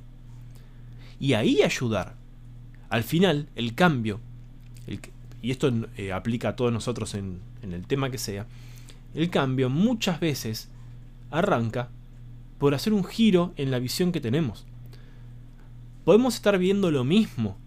Y 1.20 1.34
ahí 1.34 1.62
ayudar. 1.62 2.16
Al 2.90 3.04
final, 3.04 3.48
el 3.56 3.74
cambio, 3.76 4.20
y 5.44 5.52
esto 5.52 5.72
eh, 5.98 6.12
aplica 6.12 6.50
a 6.50 6.56
todos 6.56 6.74
nosotros 6.74 7.14
en 7.14 7.40
el 7.62 7.86
tema 7.86 8.10
que 8.10 8.18
sea, 8.18 8.48
el 9.14 9.30
cambio 9.30 9.70
muchas 9.70 10.20
veces 10.20 10.70
arranca 11.30 11.90
por 12.58 12.74
hacer 12.74 12.94
un 12.94 13.04
giro 13.04 13.54
en 13.58 13.70
la 13.70 13.80
visión 13.80 14.12
que 14.12 14.22
tenemos. 14.22 14.66
Podemos 16.06 16.36
estar 16.36 16.58
viendo 16.58 16.92
lo 16.92 17.04
mismo, 17.04 17.58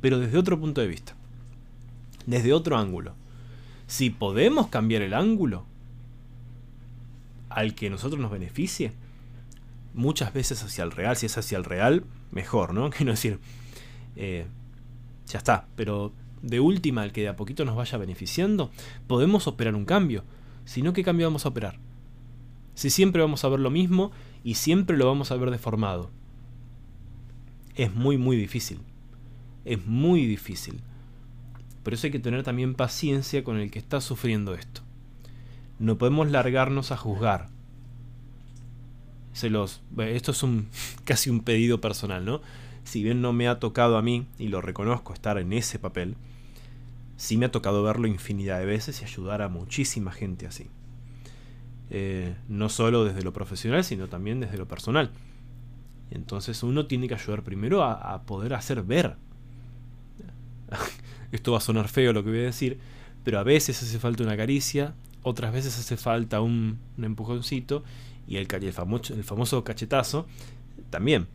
pero 0.00 0.18
desde 0.18 0.38
otro 0.38 0.58
punto 0.58 0.80
de 0.80 0.86
vista, 0.86 1.14
desde 2.26 2.52
otro 2.52 2.76
ángulo. 2.76 3.14
Si 3.86 4.10
podemos 4.10 4.68
cambiar 4.68 5.02
el 5.02 5.14
ángulo 5.14 5.64
al 7.48 7.74
que 7.74 7.90
nosotros 7.90 8.20
nos 8.20 8.30
beneficie, 8.30 8.92
muchas 9.94 10.32
veces 10.32 10.62
hacia 10.62 10.84
el 10.84 10.92
real, 10.92 11.16
si 11.16 11.26
es 11.26 11.36
hacia 11.36 11.58
el 11.58 11.64
real, 11.64 12.04
mejor, 12.30 12.72
¿no? 12.72 12.90
Quiero 12.96 13.12
decir, 13.12 13.38
eh, 14.16 14.46
ya 15.26 15.38
está, 15.38 15.66
pero 15.76 16.12
de 16.42 16.60
última, 16.60 17.02
al 17.02 17.12
que 17.12 17.22
de 17.22 17.28
a 17.28 17.36
poquito 17.36 17.64
nos 17.64 17.76
vaya 17.76 17.98
beneficiando, 17.98 18.70
podemos 19.06 19.46
operar 19.46 19.74
un 19.74 19.84
cambio. 19.84 20.24
Si 20.64 20.82
no, 20.82 20.92
¿qué 20.92 21.02
cambio 21.02 21.26
vamos 21.26 21.46
a 21.46 21.50
operar? 21.50 21.78
si 22.80 22.88
siempre 22.88 23.20
vamos 23.20 23.44
a 23.44 23.48
ver 23.50 23.60
lo 23.60 23.68
mismo 23.68 24.10
y 24.42 24.54
siempre 24.54 24.96
lo 24.96 25.04
vamos 25.06 25.30
a 25.30 25.36
ver 25.36 25.50
deformado? 25.50 26.10
Es 27.74 27.94
muy, 27.94 28.16
muy 28.16 28.38
difícil. 28.38 28.80
Es 29.66 29.84
muy 29.84 30.24
difícil. 30.24 30.80
Por 31.82 31.92
eso 31.92 32.06
hay 32.06 32.10
que 32.10 32.18
tener 32.18 32.42
también 32.42 32.74
paciencia 32.74 33.44
con 33.44 33.58
el 33.58 33.70
que 33.70 33.78
está 33.78 34.00
sufriendo 34.00 34.54
esto. 34.54 34.80
No 35.78 35.98
podemos 35.98 36.30
largarnos 36.30 36.90
a 36.90 36.96
juzgar. 36.96 37.48
Se 39.34 39.50
los, 39.50 39.82
esto 39.98 40.30
es 40.30 40.42
un, 40.42 40.68
casi 41.04 41.28
un 41.28 41.40
pedido 41.40 41.82
personal, 41.82 42.24
¿no? 42.24 42.40
Si 42.84 43.02
bien 43.02 43.20
no 43.20 43.34
me 43.34 43.46
ha 43.46 43.58
tocado 43.58 43.98
a 43.98 44.02
mí, 44.02 44.26
y 44.38 44.48
lo 44.48 44.62
reconozco, 44.62 45.12
estar 45.12 45.36
en 45.36 45.52
ese 45.52 45.78
papel, 45.78 46.16
sí 47.20 47.36
me 47.36 47.44
ha 47.44 47.50
tocado 47.50 47.82
verlo 47.82 48.06
infinidad 48.06 48.60
de 48.60 48.64
veces 48.64 49.02
y 49.02 49.04
ayudar 49.04 49.42
a 49.42 49.50
muchísima 49.50 50.10
gente 50.10 50.46
así. 50.46 50.68
Eh, 51.90 52.34
no 52.48 52.70
solo 52.70 53.04
desde 53.04 53.22
lo 53.22 53.34
profesional, 53.34 53.84
sino 53.84 54.08
también 54.08 54.40
desde 54.40 54.56
lo 54.56 54.66
personal. 54.66 55.10
Entonces 56.10 56.62
uno 56.62 56.86
tiene 56.86 57.08
que 57.08 57.14
ayudar 57.14 57.42
primero 57.42 57.84
a, 57.84 58.22
poder 58.22 58.54
hacer 58.54 58.82
ver. 58.82 59.16
Esto 61.30 61.52
va 61.52 61.58
a 61.58 61.60
sonar 61.60 61.88
feo 61.88 62.14
lo 62.14 62.24
que 62.24 62.30
voy 62.30 62.38
a 62.38 62.44
decir, 62.44 62.78
pero 63.22 63.38
a 63.38 63.42
veces 63.42 63.82
hace 63.82 63.98
falta 63.98 64.22
una 64.22 64.38
caricia, 64.38 64.94
otras 65.22 65.52
veces 65.52 65.78
hace 65.78 65.98
falta 65.98 66.40
un, 66.40 66.78
un 66.96 67.04
empujoncito 67.04 67.84
y 68.26 68.38
el, 68.38 68.48
el, 68.50 68.72
famoso, 68.72 69.12
el 69.12 69.24
famoso 69.24 69.62
cachetazo, 69.62 70.26
también. 70.88 71.26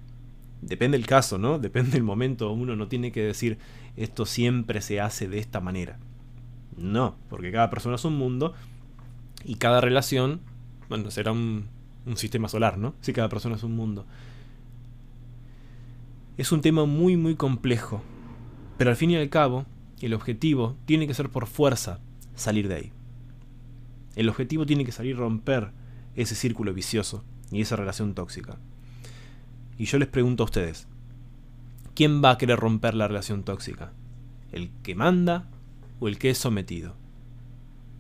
Depende 0.66 0.98
del 0.98 1.06
caso, 1.06 1.38
¿no? 1.38 1.60
Depende 1.60 1.92
del 1.92 2.04
momento. 2.04 2.52
Uno 2.52 2.76
no 2.76 2.88
tiene 2.88 3.12
que 3.12 3.22
decir 3.22 3.60
esto 3.96 4.26
siempre 4.26 4.82
se 4.82 5.00
hace 5.00 5.28
de 5.28 5.38
esta 5.38 5.62
manera. 5.62 6.00
No, 6.76 7.16
porque 7.30 7.52
cada 7.52 7.70
persona 7.70 7.96
es 7.96 8.04
un 8.04 8.18
mundo 8.18 8.54
y 9.44 9.56
cada 9.56 9.80
relación, 9.80 10.42
bueno, 10.90 11.12
será 11.12 11.32
un, 11.32 11.68
un 12.08 12.18
sistema 12.18 12.50
solar, 12.50 12.80
¿no? 12.80 12.96
Si 13.02 13.14
cada 13.14 13.30
persona 13.30 13.56
es 13.56 13.64
un 13.64 13.76
mundo. 13.76 14.08
Es 16.36 16.52
un 16.52 16.62
tema 16.62 16.86
muy, 16.86 17.16
muy 17.16 17.36
complejo. 17.36 18.02
Pero 18.80 18.90
al 18.90 18.96
fin 18.96 19.12
y 19.12 19.16
al 19.18 19.30
cabo, 19.30 19.66
el 20.02 20.16
objetivo 20.16 20.76
tiene 20.86 21.06
que 21.06 21.14
ser 21.14 21.30
por 21.30 21.46
fuerza 21.46 22.00
salir 22.34 22.68
de 22.68 22.76
ahí. 22.76 22.92
El 24.16 24.30
objetivo 24.30 24.66
tiene 24.66 24.84
que 24.84 24.92
salir 24.92 25.16
romper 25.16 25.72
ese 26.16 26.34
círculo 26.34 26.74
vicioso 26.74 27.24
y 27.52 27.62
esa 27.62 27.76
relación 27.76 28.16
tóxica. 28.16 28.58
Y 29.78 29.86
yo 29.86 30.00
les 30.00 30.08
pregunto 30.08 30.44
a 30.44 30.46
ustedes, 30.46 30.88
¿quién 31.96 32.24
va 32.24 32.32
a 32.32 32.38
querer 32.38 32.60
romper 32.60 32.94
la 32.94 33.08
relación 33.08 33.44
tóxica? 33.44 33.92
¿El 34.52 34.70
que 34.84 34.96
manda 34.96 35.48
o 36.00 36.08
el 36.08 36.18
que 36.18 36.30
es 36.30 36.38
sometido? 36.38 36.96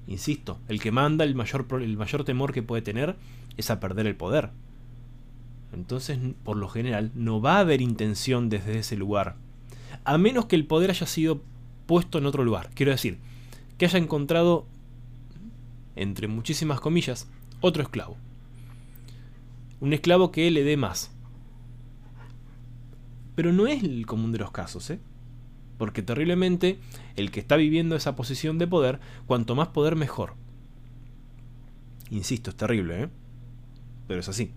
Insisto, 0.07 0.59
el 0.67 0.79
que 0.79 0.91
manda, 0.91 1.25
el 1.25 1.35
mayor, 1.35 1.65
el 1.81 1.97
mayor 1.97 2.23
temor 2.23 2.53
que 2.53 2.63
puede 2.63 2.81
tener 2.81 3.15
es 3.57 3.69
a 3.69 3.79
perder 3.79 4.07
el 4.07 4.15
poder. 4.15 4.51
Entonces, 5.73 6.19
por 6.43 6.57
lo 6.57 6.69
general, 6.69 7.11
no 7.15 7.41
va 7.41 7.57
a 7.57 7.61
haber 7.61 7.81
intención 7.81 8.49
desde 8.49 8.79
ese 8.79 8.95
lugar. 8.95 9.35
A 10.03 10.17
menos 10.17 10.45
que 10.45 10.55
el 10.55 10.65
poder 10.65 10.91
haya 10.91 11.07
sido 11.07 11.41
puesto 11.85 12.17
en 12.17 12.25
otro 12.25 12.43
lugar. 12.43 12.69
Quiero 12.73 12.91
decir, 12.91 13.17
que 13.77 13.85
haya 13.85 13.99
encontrado, 13.99 14.65
entre 15.95 16.27
muchísimas 16.27 16.79
comillas, 16.79 17.27
otro 17.61 17.83
esclavo. 17.83 18.17
Un 19.81 19.93
esclavo 19.93 20.31
que 20.31 20.49
le 20.51 20.63
dé 20.63 20.77
más. 20.77 21.11
Pero 23.35 23.51
no 23.53 23.67
es 23.67 23.83
el 23.83 24.05
común 24.05 24.31
de 24.31 24.39
los 24.39 24.51
casos, 24.51 24.89
¿eh? 24.89 24.99
Porque 25.77 26.01
terriblemente, 26.01 26.79
el 27.17 27.31
que 27.31 27.41
está 27.41 27.57
viviendo 27.57 27.95
esa 27.95 28.15
posición 28.15 28.57
de 28.57 28.67
poder, 28.67 28.99
cuanto 29.25 29.55
más 29.55 29.67
poder 29.69 29.95
mejor. 29.95 30.33
Insisto, 32.09 32.49
es 32.49 32.55
terrible, 32.55 33.03
¿eh? 33.03 33.09
Pero 34.07 34.21
es 34.21 34.29
así. 34.29 34.51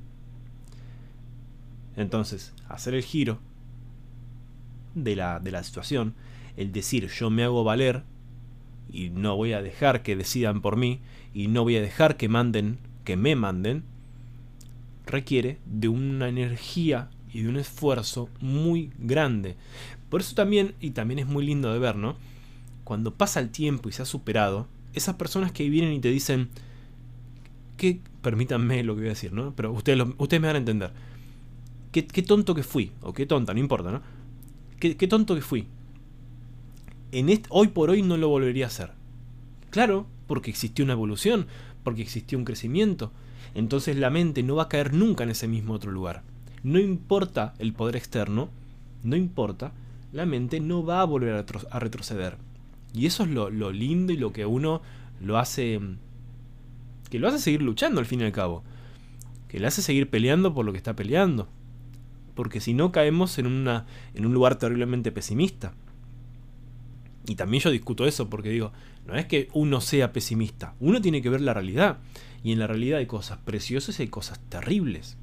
Entonces, 1.96 2.54
hacer 2.68 2.94
el 2.94 3.02
giro 3.02 3.40
de 4.94 5.16
la, 5.16 5.40
de 5.40 5.50
la 5.50 5.64
situación, 5.64 6.14
el 6.56 6.70
decir 6.70 7.08
yo 7.08 7.30
me 7.30 7.42
hago 7.42 7.64
valer 7.64 8.04
y 8.90 9.10
no 9.10 9.36
voy 9.36 9.52
a 9.52 9.62
dejar 9.62 10.02
que 10.02 10.16
decidan 10.16 10.60
por 10.60 10.76
mí 10.76 11.00
y 11.34 11.48
no 11.48 11.64
voy 11.64 11.76
a 11.76 11.82
dejar 11.82 12.16
que 12.16 12.28
manden, 12.28 12.78
que 13.04 13.16
me 13.16 13.34
manden, 13.34 13.84
requiere 15.06 15.58
de 15.66 15.88
una 15.88 16.28
energía 16.28 17.10
y 17.32 17.42
de 17.42 17.48
un 17.48 17.56
esfuerzo 17.56 18.28
muy 18.40 18.90
grande. 18.98 19.56
Por 20.08 20.20
eso 20.20 20.34
también, 20.34 20.74
y 20.80 20.90
también 20.90 21.18
es 21.18 21.26
muy 21.26 21.44
lindo 21.44 21.72
de 21.72 21.78
ver, 21.78 21.96
¿no? 21.96 22.16
Cuando 22.84 23.14
pasa 23.14 23.40
el 23.40 23.50
tiempo 23.50 23.88
y 23.88 23.92
se 23.92 24.02
ha 24.02 24.06
superado, 24.06 24.66
esas 24.94 25.16
personas 25.16 25.52
que 25.52 25.68
vienen 25.68 25.92
y 25.92 26.00
te 26.00 26.10
dicen, 26.10 26.48
que, 27.76 28.00
permítanme 28.22 28.82
lo 28.82 28.94
que 28.94 29.00
voy 29.00 29.08
a 29.08 29.10
decir, 29.10 29.32
¿no? 29.32 29.54
Pero 29.54 29.72
ustedes, 29.72 30.02
ustedes 30.18 30.40
me 30.40 30.48
van 30.48 30.56
a 30.56 30.58
entender. 30.58 30.92
Qué, 31.92 32.02
tonto 32.22 32.54
que 32.54 32.62
fui, 32.62 32.92
o 33.00 33.12
qué 33.12 33.26
tonta, 33.26 33.54
no 33.54 33.60
importa, 33.60 33.90
¿no? 33.90 34.02
Qué, 34.78 34.96
qué 34.96 35.08
tonto 35.08 35.34
que 35.34 35.40
fui. 35.40 35.66
En 37.10 37.28
este, 37.28 37.48
hoy 37.50 37.68
por 37.68 37.90
hoy 37.90 38.02
no 38.02 38.16
lo 38.16 38.28
volvería 38.28 38.66
a 38.66 38.68
hacer. 38.68 38.92
Claro, 39.70 40.06
porque 40.26 40.50
existió 40.50 40.84
una 40.84 40.92
evolución, 40.92 41.46
porque 41.82 42.02
existió 42.02 42.38
un 42.38 42.44
crecimiento. 42.44 43.12
Entonces 43.54 43.96
la 43.96 44.10
mente 44.10 44.42
no 44.42 44.56
va 44.56 44.64
a 44.64 44.68
caer 44.68 44.92
nunca 44.92 45.24
en 45.24 45.30
ese 45.30 45.48
mismo 45.48 45.72
otro 45.72 45.90
lugar. 45.90 46.22
No 46.62 46.78
importa 46.78 47.54
el 47.58 47.72
poder 47.72 47.96
externo, 47.96 48.50
no 49.02 49.16
importa, 49.16 49.72
la 50.12 50.26
mente 50.26 50.60
no 50.60 50.84
va 50.84 51.00
a 51.00 51.04
volver 51.04 51.44
a, 51.70 51.78
retroceder. 51.78 52.36
Y 52.94 53.06
eso 53.06 53.24
es 53.24 53.30
lo, 53.30 53.50
lindo 53.70 54.12
y 54.12 54.16
lo 54.16 54.32
que 54.32 54.46
uno 54.46 54.82
lo 55.20 55.38
hace. 55.38 55.80
que 57.10 57.18
lo 57.18 57.28
hace 57.28 57.38
seguir 57.38 57.62
luchando 57.62 58.00
al 58.00 58.06
fin 58.06 58.20
y 58.20 58.24
al 58.24 58.32
cabo. 58.32 58.64
Que 59.48 59.60
le 59.60 59.66
hace 59.66 59.82
seguir 59.82 60.10
peleando 60.10 60.54
por 60.54 60.64
lo 60.64 60.72
que 60.72 60.78
está 60.78 60.96
peleando. 60.96 61.48
Porque 62.34 62.60
si 62.60 62.74
no 62.74 62.92
caemos 62.92 63.38
en, 63.38 63.46
una, 63.46 63.86
en 64.14 64.26
un 64.26 64.32
lugar 64.32 64.56
terriblemente 64.56 65.12
pesimista. 65.12 65.72
Y 67.26 67.34
también 67.34 67.62
yo 67.62 67.70
discuto 67.70 68.06
eso 68.06 68.30
porque 68.30 68.48
digo, 68.48 68.72
no 69.06 69.14
es 69.14 69.26
que 69.26 69.48
uno 69.52 69.82
sea 69.82 70.14
pesimista, 70.14 70.74
uno 70.80 71.02
tiene 71.02 71.20
que 71.20 71.28
ver 71.28 71.42
la 71.42 71.52
realidad. 71.52 71.98
Y 72.42 72.52
en 72.52 72.58
la 72.58 72.66
realidad 72.66 73.00
hay 73.00 73.06
cosas 73.06 73.38
preciosas 73.38 73.98
y 73.98 74.04
hay 74.04 74.08
cosas 74.08 74.40
terribles. 74.48 75.17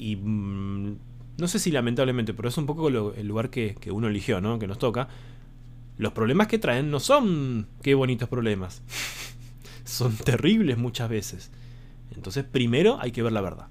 Y 0.00 0.16
mm, 0.16 0.96
no 1.36 1.46
sé 1.46 1.58
si 1.58 1.70
lamentablemente, 1.70 2.32
pero 2.32 2.48
es 2.48 2.56
un 2.56 2.64
poco 2.64 2.88
el 2.88 3.28
lugar 3.28 3.50
que, 3.50 3.76
que, 3.78 3.92
uno 3.92 4.08
eligió, 4.08 4.40
¿no? 4.40 4.58
Que 4.58 4.66
nos 4.66 4.78
toca. 4.78 5.08
Los 5.98 6.14
problemas 6.14 6.46
que 6.46 6.58
traen 6.58 6.90
no 6.90 7.00
son 7.00 7.66
qué 7.82 7.94
bonitos 7.94 8.30
problemas. 8.30 8.82
son 9.84 10.16
terribles 10.16 10.78
muchas 10.78 11.10
veces. 11.10 11.50
Entonces 12.16 12.44
primero 12.44 12.98
hay 12.98 13.12
que 13.12 13.22
ver 13.22 13.32
la 13.32 13.42
verdad. 13.42 13.68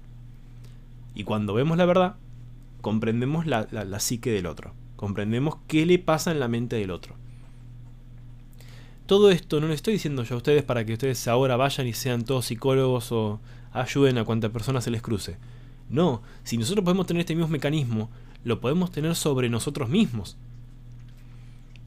Y 1.16 1.24
cuando 1.24 1.52
vemos 1.52 1.76
la 1.76 1.84
verdad, 1.84 2.14
comprendemos 2.80 3.46
la, 3.46 3.66
la, 3.72 3.98
psique 3.98 4.30
del 4.30 4.46
otro 4.46 4.72
comprendemos 4.94 5.56
qué 5.66 5.86
le 5.86 5.98
pasa 5.98 6.30
en 6.30 6.40
la 6.40 6.46
mente 6.46 6.76
del 6.76 6.90
otro. 6.90 7.14
Todo 9.06 9.30
esto 9.30 9.58
no 9.58 9.66
lo 9.66 9.72
estoy 9.72 9.94
diciendo 9.94 10.24
yo 10.24 10.34
a 10.34 10.36
ustedes 10.36 10.62
para 10.62 10.84
que 10.84 10.92
ustedes 10.92 11.26
ahora 11.26 11.56
vayan 11.56 11.86
y 11.86 11.94
sean 11.94 12.22
todos 12.22 12.44
psicólogos 12.44 13.10
o 13.10 13.40
ayuden 13.72 14.18
a 14.18 14.24
cuanta 14.24 14.50
persona 14.50 14.82
se 14.82 14.90
les 14.90 15.00
cruce. 15.00 15.38
No, 15.90 16.22
si 16.44 16.56
nosotros 16.56 16.84
podemos 16.84 17.06
tener 17.06 17.20
este 17.20 17.34
mismo 17.34 17.48
mecanismo, 17.48 18.10
lo 18.44 18.60
podemos 18.60 18.90
tener 18.90 19.14
sobre 19.16 19.48
nosotros 19.48 19.88
mismos. 19.88 20.36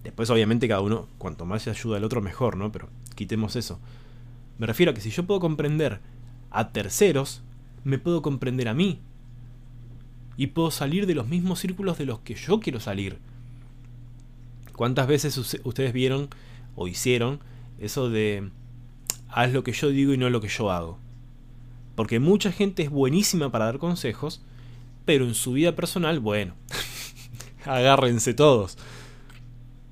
Después 0.04 0.30
obviamente 0.30 0.68
cada 0.68 0.82
uno, 0.82 1.08
cuanto 1.18 1.46
más 1.46 1.64
se 1.64 1.70
ayuda 1.70 1.98
al 1.98 2.04
otro 2.04 2.22
mejor, 2.22 2.58
¿no? 2.58 2.72
Pero 2.72 2.90
quitemos 3.16 3.56
eso. 3.56 3.80
Me 4.60 4.68
refiero 4.68 4.92
a 4.92 4.94
que 4.96 5.02
si 5.02 5.10
yo 5.10 5.26
puedo 5.26 5.40
comprender 5.40 6.02
a 6.52 6.72
terceros, 6.72 7.42
me 7.84 7.98
puedo 7.98 8.22
comprender 8.22 8.68
a 8.68 8.74
mí 8.74 9.00
y 10.36 10.48
puedo 10.48 10.72
salir 10.72 11.08
de 11.08 11.16
los 11.16 11.28
mismos 11.28 11.60
círculos 11.60 11.98
de 11.98 12.06
los 12.06 12.20
que 12.20 12.36
yo 12.36 12.60
quiero 12.60 12.80
salir. 12.80 13.20
¿Cuántas 14.76 15.08
veces 15.08 15.38
ustedes 15.64 15.94
vieron 15.94 16.30
o 16.76 16.88
hicieron 16.88 17.40
eso 17.80 18.10
de 18.10 18.50
haz 19.30 19.54
lo 19.54 19.64
que 19.64 19.72
yo 19.72 19.90
digo 19.90 20.14
y 20.14 20.18
no 20.18 20.30
lo 20.30 20.42
que 20.42 20.48
yo 20.50 20.72
hago? 20.72 21.00
Porque 21.96 22.20
mucha 22.20 22.52
gente 22.52 22.84
es 22.84 22.90
buenísima 22.90 23.52
para 23.52 23.66
dar 23.66 23.78
consejos, 23.78 24.42
pero 25.06 25.26
en 25.26 25.36
su 25.36 25.54
vida 25.54 25.76
personal, 25.76 26.20
bueno, 26.20 26.56
agárrense 27.66 28.34
todos. 28.34 28.78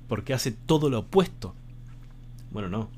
Porque 0.08 0.34
hace 0.34 0.52
todo 0.52 0.90
lo 0.90 1.00
opuesto. 1.00 1.54
Bueno, 2.50 2.68
no. 2.68 2.90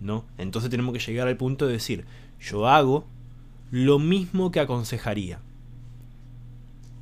No. 0.00 0.24
Entonces 0.36 0.70
tenemos 0.70 0.92
que 0.92 1.00
llegar 1.00 1.28
al 1.28 1.36
punto 1.36 1.66
de 1.66 1.74
decir, 1.74 2.04
yo 2.40 2.68
hago 2.68 3.06
lo 3.70 3.98
mismo 3.98 4.50
que 4.50 4.60
aconsejaría. 4.60 5.40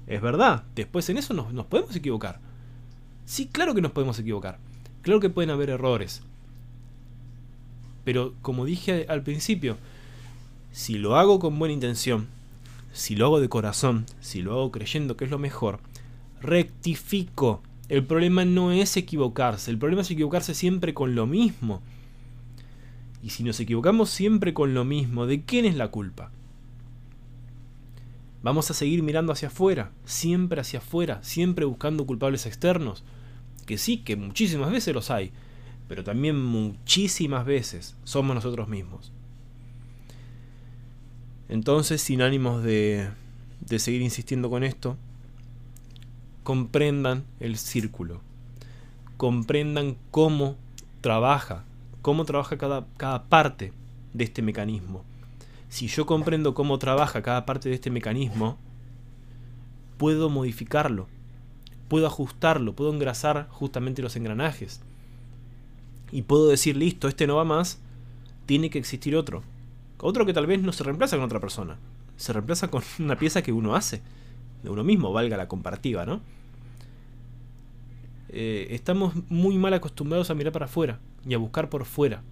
Es 0.07 0.21
verdad, 0.21 0.65
después 0.75 1.09
en 1.11 1.19
eso 1.19 1.35
nos, 1.35 1.67
podemos 1.67 1.95
equivocar. 1.97 2.41
Sí, 3.25 3.47
claro 3.47 3.75
que 3.75 3.81
nos 3.81 3.93
podemos 3.93 4.19
equivocar. 4.19 4.59
Claro 5.03 5.21
que 5.21 5.31
pueden 5.31 5.51
haber 5.51 5.71
errores. 5.71 6.23
Pero 8.05 8.35
como 8.43 8.65
dije 8.65 9.07
al 9.09 9.23
principio, 9.23 9.77
si 10.73 10.97
lo 10.97 11.17
hago 11.17 11.39
con 11.39 11.59
buena 11.59 11.75
intención, 11.75 12.29
si 12.93 13.15
lo 13.15 13.27
hago 13.27 13.41
de 13.41 13.51
corazón, 13.51 14.07
si 14.21 14.43
lo 14.43 14.53
hago 14.53 14.73
creyendo 14.73 15.17
que 15.17 15.27
es 15.27 15.31
lo 15.31 15.39
mejor, 15.39 15.81
rectifico. 16.41 17.63
El 17.89 18.05
problema 18.05 18.47
no 18.47 18.73
es 18.73 18.97
equivocarse, 18.97 19.71
el 19.71 19.79
problema 19.79 20.03
es 20.03 20.11
equivocarse 20.11 20.55
siempre 20.55 20.95
con 20.95 21.15
lo 21.15 21.27
mismo. 21.27 21.83
Y 23.23 23.31
si 23.31 23.45
nos 23.45 23.61
equivocamos 23.61 24.09
siempre 24.09 24.55
con 24.55 24.73
lo 24.73 24.85
mismo, 24.85 25.27
¿de 25.27 25.43
quién 25.43 25.67
es 25.67 25.77
la 25.77 25.89
culpa? 25.89 26.31
Vamos 28.43 28.71
a 28.71 28.75
seguir 28.75 29.03
mirando 29.03 29.33
hacia 29.33 29.49
afuera, 29.49 29.93
siempre 30.05 30.61
hacia 30.61 30.81
afuera, 30.81 31.23
siempre 31.23 31.67
buscando 31.67 32.07
culpables 32.07 32.47
externos. 32.47 33.05
Que 33.67 33.79
sí, 33.79 33.99
que 33.99 34.17
muchísimas 34.17 34.73
veces 34.73 34.95
los 34.95 35.11
hay, 35.11 35.33
pero 35.87 36.03
también 36.03 36.43
muchísimas 36.43 37.45
veces 37.45 37.95
somos 38.05 38.35
nosotros 38.35 38.69
mismos. 38.69 39.13
Entonces, 41.53 42.01
sin 42.01 42.23
ánimos 42.23 42.63
de, 42.63 43.11
seguir 43.79 44.03
insistiendo 44.03 44.49
con 44.49 44.65
esto, 44.65 44.97
comprendan 46.43 47.25
el 47.41 47.57
círculo, 47.59 48.21
comprendan 49.17 49.97
cómo 50.11 50.57
trabaja, 51.01 51.65
cómo 52.01 52.25
trabaja 52.25 52.57
cada, 52.59 52.87
cada 52.97 53.25
parte 53.25 53.73
de 54.15 54.25
este 54.25 54.43
mecanismo 54.43 55.05
si 55.73 55.89
yo 55.89 56.05
comprendo 56.05 56.53
cómo 56.53 56.79
trabaja 56.79 57.23
cada 57.23 57.47
parte 57.47 57.71
de 57.71 57.77
este 57.77 57.91
mecanismo, 57.91 58.59
puedo 59.97 60.29
modificarlo, 60.29 61.09
puedo 61.89 62.07
ajustarlo, 62.07 62.75
puedo 62.75 62.93
engrasar 62.93 63.49
justamente 63.49 64.03
los 64.03 64.15
engranajes. 64.15 64.83
Y 66.11 66.23
puedo 66.23 66.49
decir, 66.49 66.77
listo, 66.77 67.09
este 67.09 67.27
no 67.27 67.37
va 67.37 67.47
más, 67.47 67.79
tiene 68.45 68.69
que 68.69 68.79
existir 68.79 69.17
otro. 69.17 69.43
Otro 70.03 70.27
que 70.27 70.33
tal 70.33 70.49
vez 70.49 70.61
no 70.61 70.73
se 70.73 70.83
reemplaza 70.83 71.17
con 71.17 71.25
otra 71.25 71.39
persona, 71.39 71.79
se 72.17 72.33
reemplaza 72.33 72.69
con 72.69 72.83
una 72.99 73.17
pieza 73.17 73.41
que 73.41 73.53
uno 73.53 73.77
hace, 73.77 74.03
de 74.63 74.69
uno 74.69 74.85
mismo, 74.85 75.13
valga 75.13 75.37
la 75.37 75.49
comparativa, 75.49 76.05
¿no? 76.05 76.21
Eh, 78.29 78.69
estamos 78.71 79.15
muy 79.29 79.59
mal 79.59 79.75
acostumbrados 79.75 80.29
a 80.31 80.35
mirar 80.35 80.53
para 80.53 80.65
afuera 80.65 80.99
y 81.25 81.35
a 81.35 81.39
buscar 81.39 81.69
por 81.69 81.85
fuera. 81.85 82.23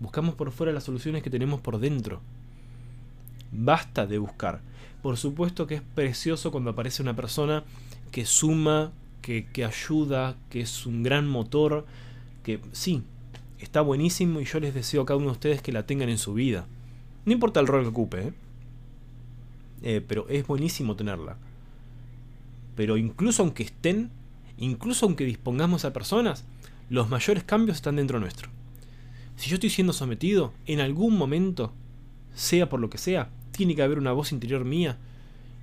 Buscamos 0.00 0.34
por 0.34 0.50
fuera 0.50 0.72
las 0.72 0.84
soluciones 0.84 1.22
que 1.22 1.30
tenemos 1.30 1.60
por 1.62 1.78
dentro. 1.78 2.20
Basta 3.52 4.06
de 4.06 4.18
buscar. 4.18 4.60
Por 5.00 5.16
supuesto 5.16 5.66
que 5.66 5.76
es 5.76 5.82
precioso 5.94 6.50
cuando 6.50 6.70
aparece 6.70 7.02
una 7.02 7.16
persona 7.16 7.64
que 8.10 8.26
suma, 8.26 8.92
que, 9.22 9.46
que 9.46 9.64
ayuda, 9.64 10.36
que 10.50 10.60
es 10.60 10.84
un 10.84 11.02
gran 11.02 11.26
motor, 11.26 11.86
que 12.42 12.60
sí, 12.72 13.02
está 13.60 13.80
buenísimo 13.80 14.40
y 14.40 14.44
yo 14.44 14.60
les 14.60 14.74
deseo 14.74 15.02
a 15.02 15.06
cada 15.06 15.16
uno 15.16 15.26
de 15.28 15.32
ustedes 15.32 15.62
que 15.62 15.72
la 15.72 15.86
tengan 15.86 16.10
en 16.10 16.18
su 16.18 16.34
vida. 16.34 16.66
No 17.28 17.34
importa 17.34 17.60
el 17.60 17.66
rol 17.66 17.82
que 17.82 17.88
ocupe, 17.88 18.28
¿eh? 18.28 18.32
Eh, 19.82 20.00
pero 20.08 20.26
es 20.30 20.46
buenísimo 20.46 20.96
tenerla. 20.96 21.36
Pero 22.74 22.96
incluso 22.96 23.42
aunque 23.42 23.64
estén, 23.64 24.10
incluso 24.56 25.04
aunque 25.04 25.26
dispongamos 25.26 25.84
a 25.84 25.92
personas, 25.92 26.46
los 26.88 27.10
mayores 27.10 27.44
cambios 27.44 27.76
están 27.76 27.96
dentro 27.96 28.18
nuestro. 28.18 28.48
Si 29.36 29.50
yo 29.50 29.56
estoy 29.56 29.68
siendo 29.68 29.92
sometido, 29.92 30.54
en 30.64 30.80
algún 30.80 31.18
momento, 31.18 31.74
sea 32.32 32.70
por 32.70 32.80
lo 32.80 32.88
que 32.88 32.96
sea, 32.96 33.28
tiene 33.50 33.76
que 33.76 33.82
haber 33.82 33.98
una 33.98 34.12
voz 34.12 34.32
interior 34.32 34.64
mía, 34.64 34.96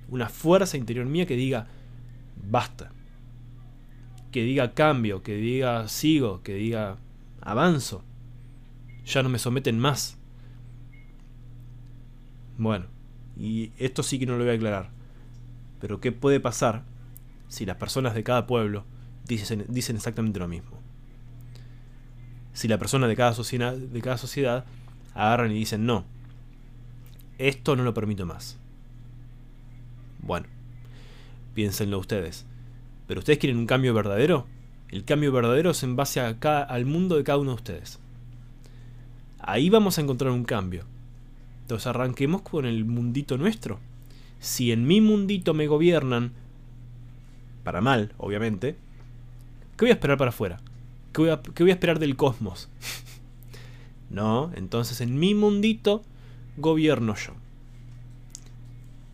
una 0.08 0.28
fuerza 0.28 0.76
interior 0.76 1.06
mía 1.06 1.26
que 1.26 1.34
diga, 1.34 1.66
basta. 2.48 2.92
Que 4.30 4.44
diga 4.44 4.72
cambio, 4.72 5.24
que 5.24 5.34
diga 5.34 5.88
sigo, 5.88 6.44
que 6.44 6.54
diga 6.54 6.98
avanzo. 7.40 8.04
Ya 9.04 9.24
no 9.24 9.28
me 9.28 9.40
someten 9.40 9.80
más. 9.80 10.15
Bueno, 12.58 12.86
y 13.38 13.72
esto 13.78 14.02
sí 14.02 14.18
que 14.18 14.26
no 14.26 14.36
lo 14.36 14.44
voy 14.44 14.52
a 14.52 14.56
aclarar. 14.56 14.90
Pero 15.80 16.00
¿qué 16.00 16.12
puede 16.12 16.40
pasar 16.40 16.84
si 17.48 17.66
las 17.66 17.76
personas 17.76 18.14
de 18.14 18.24
cada 18.24 18.46
pueblo 18.46 18.84
dicen, 19.26 19.64
dicen 19.68 19.96
exactamente 19.96 20.38
lo 20.38 20.48
mismo? 20.48 20.78
Si 22.52 22.68
la 22.68 22.78
persona 22.78 23.06
de 23.06 23.16
cada, 23.16 23.34
sociedad, 23.34 23.76
de 23.76 24.00
cada 24.00 24.16
sociedad 24.16 24.64
agarran 25.14 25.50
y 25.50 25.54
dicen 25.54 25.84
no, 25.84 26.04
esto 27.38 27.76
no 27.76 27.84
lo 27.84 27.92
permito 27.92 28.24
más. 28.24 28.56
Bueno, 30.22 30.46
piénsenlo 31.54 31.98
ustedes. 31.98 32.46
¿Pero 33.06 33.20
ustedes 33.20 33.38
quieren 33.38 33.58
un 33.58 33.66
cambio 33.66 33.94
verdadero? 33.94 34.46
El 34.88 35.04
cambio 35.04 35.32
verdadero 35.32 35.70
es 35.70 35.82
en 35.82 35.96
base 35.96 36.20
al 36.20 36.86
mundo 36.86 37.16
de 37.16 37.24
cada 37.24 37.38
uno 37.38 37.50
de 37.50 37.56
ustedes. 37.56 37.98
Ahí 39.38 39.68
vamos 39.68 39.98
a 39.98 40.00
encontrar 40.00 40.32
un 40.32 40.44
cambio. 40.44 40.84
Entonces 41.66 41.88
arranquemos 41.88 42.42
con 42.42 42.64
el 42.64 42.84
mundito 42.84 43.38
nuestro. 43.38 43.80
Si 44.38 44.70
en 44.70 44.86
mi 44.86 45.00
mundito 45.00 45.52
me 45.52 45.66
gobiernan, 45.66 46.30
para 47.64 47.80
mal, 47.80 48.14
obviamente, 48.18 48.76
¿qué 49.76 49.86
voy 49.86 49.90
a 49.90 49.94
esperar 49.94 50.16
para 50.16 50.28
afuera? 50.28 50.60
¿Qué 51.12 51.22
voy 51.22 51.30
a, 51.30 51.42
voy 51.58 51.70
a 51.70 51.72
esperar 51.72 51.98
del 51.98 52.14
cosmos? 52.14 52.68
no, 54.10 54.52
entonces 54.54 55.00
en 55.00 55.18
mi 55.18 55.34
mundito 55.34 56.04
gobierno 56.56 57.16
yo. 57.16 57.32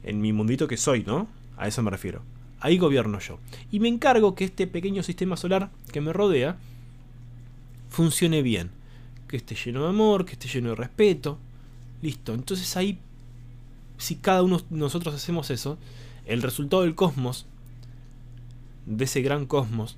En 0.03 0.21
mi 0.21 0.35
mundito 0.35 0.69
que 0.69 0.77
soy, 0.77 1.05
¿no? 1.05 1.29
A 1.57 1.69
eso 1.69 1.83
me 1.83 1.91
refiero. 1.91 2.21
Ahí 2.61 2.77
gobierno 2.77 3.19
yo. 3.19 3.39
Y 3.71 3.81
me 3.81 3.89
encargo 3.89 4.35
que 4.35 4.45
este 4.45 4.67
pequeño 4.67 5.03
sistema 5.03 5.39
solar 5.39 5.71
que 5.91 6.03
me 6.03 6.13
rodea 6.13 6.59
funcione 7.89 8.43
bien. 8.43 8.73
Que 9.27 9.39
esté 9.39 9.55
lleno 9.55 9.85
de 9.85 9.89
amor, 9.89 10.27
que 10.27 10.33
esté 10.33 10.49
lleno 10.49 10.69
de 10.69 10.75
respeto, 10.75 11.39
Listo. 12.03 12.35
Entonces 12.35 12.77
ahí, 12.77 12.99
si 13.97 14.17
cada 14.17 14.43
uno 14.43 14.59
de 14.59 14.65
nosotros 14.71 15.15
hacemos 15.15 15.51
eso, 15.51 15.79
el 16.27 16.43
resultado 16.43 16.83
del 16.83 16.95
cosmos, 16.95 17.47
de 18.87 19.05
ese 19.05 19.23
gran 19.23 19.47
cosmos, 19.47 19.97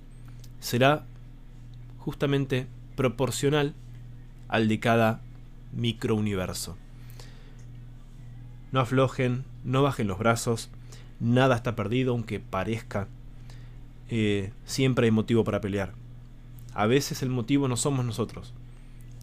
será 0.61 1.07
justamente 1.99 2.67
proporcional 2.97 3.75
al 4.49 4.69
de 4.69 4.79
cada 4.79 5.21
microuniverso. 5.73 6.77
No 8.73 8.81
aflojen, 8.81 9.45
no 9.65 9.83
bajen 9.83 10.07
los 10.07 10.19
brazos, 10.19 10.69
nada 11.21 11.57
está 11.57 11.75
perdido 11.75 12.13
aunque 12.13 12.41
parezca. 12.41 13.09
Eh, 14.11 14.53
siempre 14.65 15.07
hay 15.07 15.11
motivo 15.11 15.45
para 15.45 15.61
pelear. 15.61 15.95
A 16.75 16.87
veces 16.87 17.23
el 17.23 17.31
motivo 17.31 17.69
no 17.69 17.77
somos 17.77 18.05
nosotros, 18.05 18.53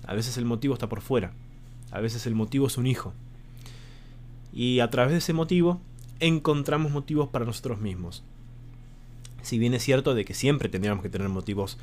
a 0.06 0.14
veces 0.14 0.38
el 0.38 0.46
motivo 0.46 0.74
está 0.74 0.90
por 0.90 1.02
fuera. 1.02 1.34
A 1.92 2.00
veces 2.00 2.26
el 2.26 2.36
motivo 2.36 2.68
es 2.68 2.78
un 2.78 2.88
hijo. 2.88 3.14
Y 4.54 4.80
a 4.80 4.90
través 4.90 5.12
de 5.12 5.20
ese 5.20 5.34
motivo 5.34 5.82
encontramos 6.20 6.92
motivos 6.92 7.30
para 7.30 7.46
nosotros 7.46 7.80
mismos. 7.80 8.24
Si 9.42 9.58
bien 9.58 9.74
es 9.74 9.84
cierto 9.84 10.14
de 10.14 10.26
que 10.26 10.34
siempre 10.34 10.70
tendríamos 10.70 11.04
que 11.04 11.10
tener 11.10 11.30
motivos 11.30 11.78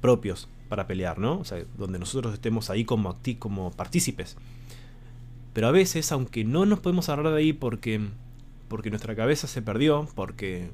propios 0.00 0.48
para 0.68 0.86
pelear, 0.86 1.18
¿no? 1.18 1.38
O 1.38 1.44
sea, 1.44 1.62
donde 1.76 1.98
nosotros 1.98 2.34
estemos 2.34 2.70
ahí 2.70 2.84
como, 2.84 3.16
como 3.38 3.70
partícipes. 3.72 4.36
Pero 5.52 5.68
a 5.68 5.72
veces, 5.72 6.12
aunque 6.12 6.44
no 6.44 6.66
nos 6.66 6.80
podemos 6.80 7.08
agarrar 7.08 7.32
de 7.32 7.38
ahí 7.38 7.52
porque, 7.52 8.00
porque 8.68 8.90
nuestra 8.90 9.16
cabeza 9.16 9.46
se 9.46 9.62
perdió, 9.62 10.08
porque, 10.14 10.70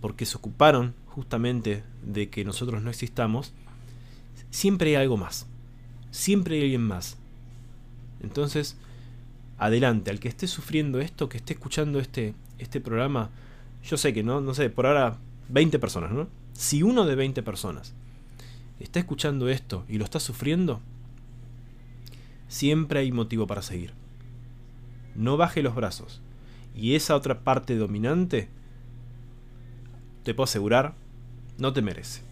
porque 0.00 0.26
se 0.26 0.36
ocuparon 0.36 0.94
justamente 1.06 1.82
de 2.02 2.28
que 2.28 2.44
nosotros 2.44 2.82
no 2.82 2.90
existamos, 2.90 3.52
siempre 4.50 4.90
hay 4.90 5.02
algo 5.02 5.16
más. 5.16 5.46
Siempre 6.10 6.56
hay 6.56 6.62
alguien 6.62 6.82
más. 6.82 7.18
Entonces, 8.24 8.76
adelante, 9.58 10.10
al 10.10 10.18
que 10.18 10.28
esté 10.28 10.46
sufriendo 10.46 11.00
esto, 11.00 11.28
que 11.28 11.36
esté 11.36 11.52
escuchando 11.52 12.00
este, 12.00 12.34
este 12.58 12.80
programa, 12.80 13.30
yo 13.84 13.96
sé 13.96 14.12
que 14.12 14.22
no, 14.22 14.40
no 14.40 14.54
sé, 14.54 14.70
por 14.70 14.86
ahora 14.86 15.18
20 15.50 15.78
personas, 15.78 16.10
¿no? 16.10 16.28
Si 16.52 16.82
uno 16.82 17.06
de 17.06 17.14
20 17.14 17.42
personas 17.42 17.94
está 18.80 18.98
escuchando 18.98 19.48
esto 19.48 19.84
y 19.88 19.98
lo 19.98 20.04
está 20.04 20.20
sufriendo, 20.20 20.80
siempre 22.48 23.00
hay 23.00 23.12
motivo 23.12 23.46
para 23.46 23.62
seguir. 23.62 23.92
No 25.14 25.36
baje 25.36 25.62
los 25.62 25.74
brazos. 25.74 26.20
Y 26.74 26.94
esa 26.94 27.14
otra 27.14 27.40
parte 27.40 27.76
dominante, 27.76 28.48
te 30.24 30.34
puedo 30.34 30.44
asegurar, 30.44 30.94
no 31.58 31.72
te 31.72 31.82
merece. 31.82 32.22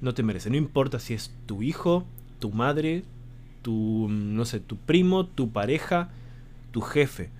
No 0.00 0.14
te 0.14 0.22
merece. 0.22 0.50
No 0.50 0.56
importa 0.56 0.98
si 0.98 1.14
es 1.14 1.30
tu 1.46 1.62
hijo, 1.62 2.06
tu 2.38 2.50
madre, 2.50 3.04
tu, 3.62 4.08
no 4.10 4.44
sé, 4.44 4.60
tu 4.60 4.76
primo, 4.76 5.26
tu 5.26 5.50
pareja, 5.50 6.10
tu 6.72 6.80
jefe. 6.80 7.30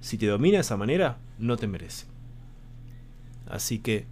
Si 0.00 0.18
te 0.18 0.26
domina 0.26 0.58
de 0.58 0.62
esa 0.62 0.76
manera, 0.76 1.18
no 1.38 1.56
te 1.56 1.66
merece. 1.66 2.06
Así 3.48 3.78
que, 3.78 4.06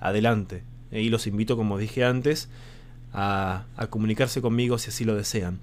adelante. 0.00 0.62
Y 0.92 1.08
los 1.08 1.26
invito, 1.26 1.56
como 1.56 1.78
dije 1.78 2.04
antes, 2.04 2.48
a, 3.12 3.64
a 3.76 3.86
comunicarse 3.88 4.40
conmigo 4.40 4.78
si 4.78 4.90
así 4.90 5.04
lo 5.04 5.14
desean. 5.14 5.58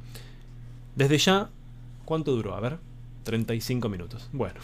Desde 0.95 1.17
ya, 1.17 1.49
¿cuánto 2.05 2.36
duró? 2.36 2.55
A 2.55 2.59
ver, 2.59 2.77
35 3.23 3.89
minutos. 3.89 4.29
Bueno, 4.33 4.59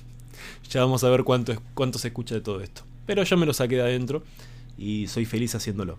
ya 0.70 0.80
vamos 0.80 1.02
a 1.04 1.08
ver 1.08 1.24
cuánto, 1.24 1.54
cuánto 1.74 1.98
se 1.98 2.08
escucha 2.08 2.34
de 2.34 2.40
todo 2.40 2.60
esto. 2.60 2.82
Pero 3.06 3.22
yo 3.22 3.36
me 3.36 3.46
lo 3.46 3.54
saqué 3.54 3.76
de 3.76 3.82
adentro 3.82 4.22
y 4.78 5.08
soy 5.08 5.24
feliz 5.24 5.54
haciéndolo. 5.54 5.98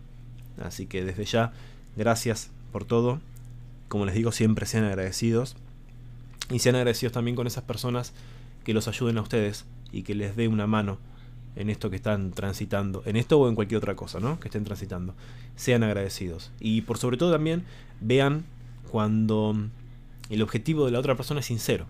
Así 0.61 0.85
que 0.85 1.03
desde 1.03 1.25
ya, 1.25 1.51
gracias 1.95 2.51
por 2.71 2.85
todo 2.85 3.19
como 3.88 4.06
les 4.06 4.15
digo, 4.15 4.31
siempre 4.31 4.65
sean 4.65 4.86
agradecidos. 4.86 5.56
Y 6.50 6.60
sean 6.60 6.75
agradecidos 6.75 7.13
también 7.13 7.36
con 7.36 7.48
esas 7.48 7.63
personas 7.63 8.13
que 8.63 8.73
los 8.73 8.88
ayuden 8.88 9.17
a 9.17 9.21
ustedes 9.21 9.65
y 9.92 10.04
que 10.04 10.15
les 10.15 10.36
dé 10.36 10.48
una 10.48 10.67
mano 10.67 10.98
en 11.56 11.69
esto 11.69 11.90
que 11.90 11.96
están 11.96 12.31
transitando, 12.31 13.02
en 13.06 13.15
esto 13.15 13.40
o 13.40 13.48
en 13.48 13.56
cualquier 13.56 13.77
otra 13.77 13.96
cosa, 13.96 14.19
¿no? 14.19 14.40
Que 14.40 14.50
estén 14.50 14.63
transitando. 14.63 15.15
Sean 15.56 15.83
agradecidos. 15.83 16.52
Y 16.60 16.81
por 16.81 16.98
sobre 16.98 17.17
todo 17.17 17.31
también 17.31 17.63
vean 18.02 18.44
cuando 18.92 19.56
el 20.29 20.42
objetivo 20.42 20.86
de 20.86 20.92
la 20.92 21.00
otra 21.00 21.15
persona 21.15 21.40
es 21.40 21.46
sincero, 21.46 21.86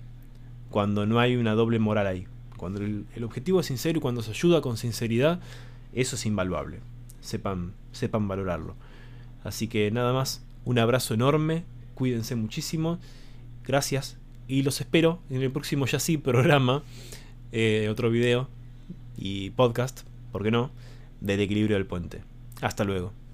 cuando 0.70 1.06
no 1.06 1.20
hay 1.20 1.36
una 1.36 1.54
doble 1.54 1.80
moral 1.80 2.08
ahí. 2.08 2.28
Cuando 2.58 2.80
el, 2.80 3.06
el 3.16 3.24
objetivo 3.24 3.60
es 3.60 3.66
sincero 3.66 3.98
y 3.98 4.02
cuando 4.02 4.22
se 4.22 4.32
ayuda 4.32 4.62
con 4.62 4.78
sinceridad, 4.78 5.40
eso 5.94 6.16
es 6.16 6.26
invaluable. 6.26 6.80
Sepan, 7.22 7.74
sepan 7.92 8.28
valorarlo. 8.28 8.76
Así 9.44 9.68
que 9.68 9.90
nada 9.92 10.14
más, 10.14 10.44
un 10.64 10.80
abrazo 10.80 11.14
enorme 11.14 11.64
cuídense 11.96 12.36
muchísimo, 12.36 13.00
gracias 13.66 14.18
y 14.48 14.62
los 14.62 14.80
espero 14.82 15.20
en 15.30 15.42
el 15.42 15.52
próximo 15.52 15.88
ya 15.88 16.00
sí 16.00 16.18
programa, 16.18 16.84
eh, 17.52 17.88
otro 17.90 18.12
video 18.12 18.48
y 19.18 19.50
podcast, 19.52 20.02
¿por 20.32 20.44
qué 20.44 20.52
no?, 20.52 20.72
del 21.22 21.40
equilibrio 21.40 21.78
del 21.78 21.88
puente. 21.88 22.22
Hasta 22.62 22.84
luego. 22.84 23.25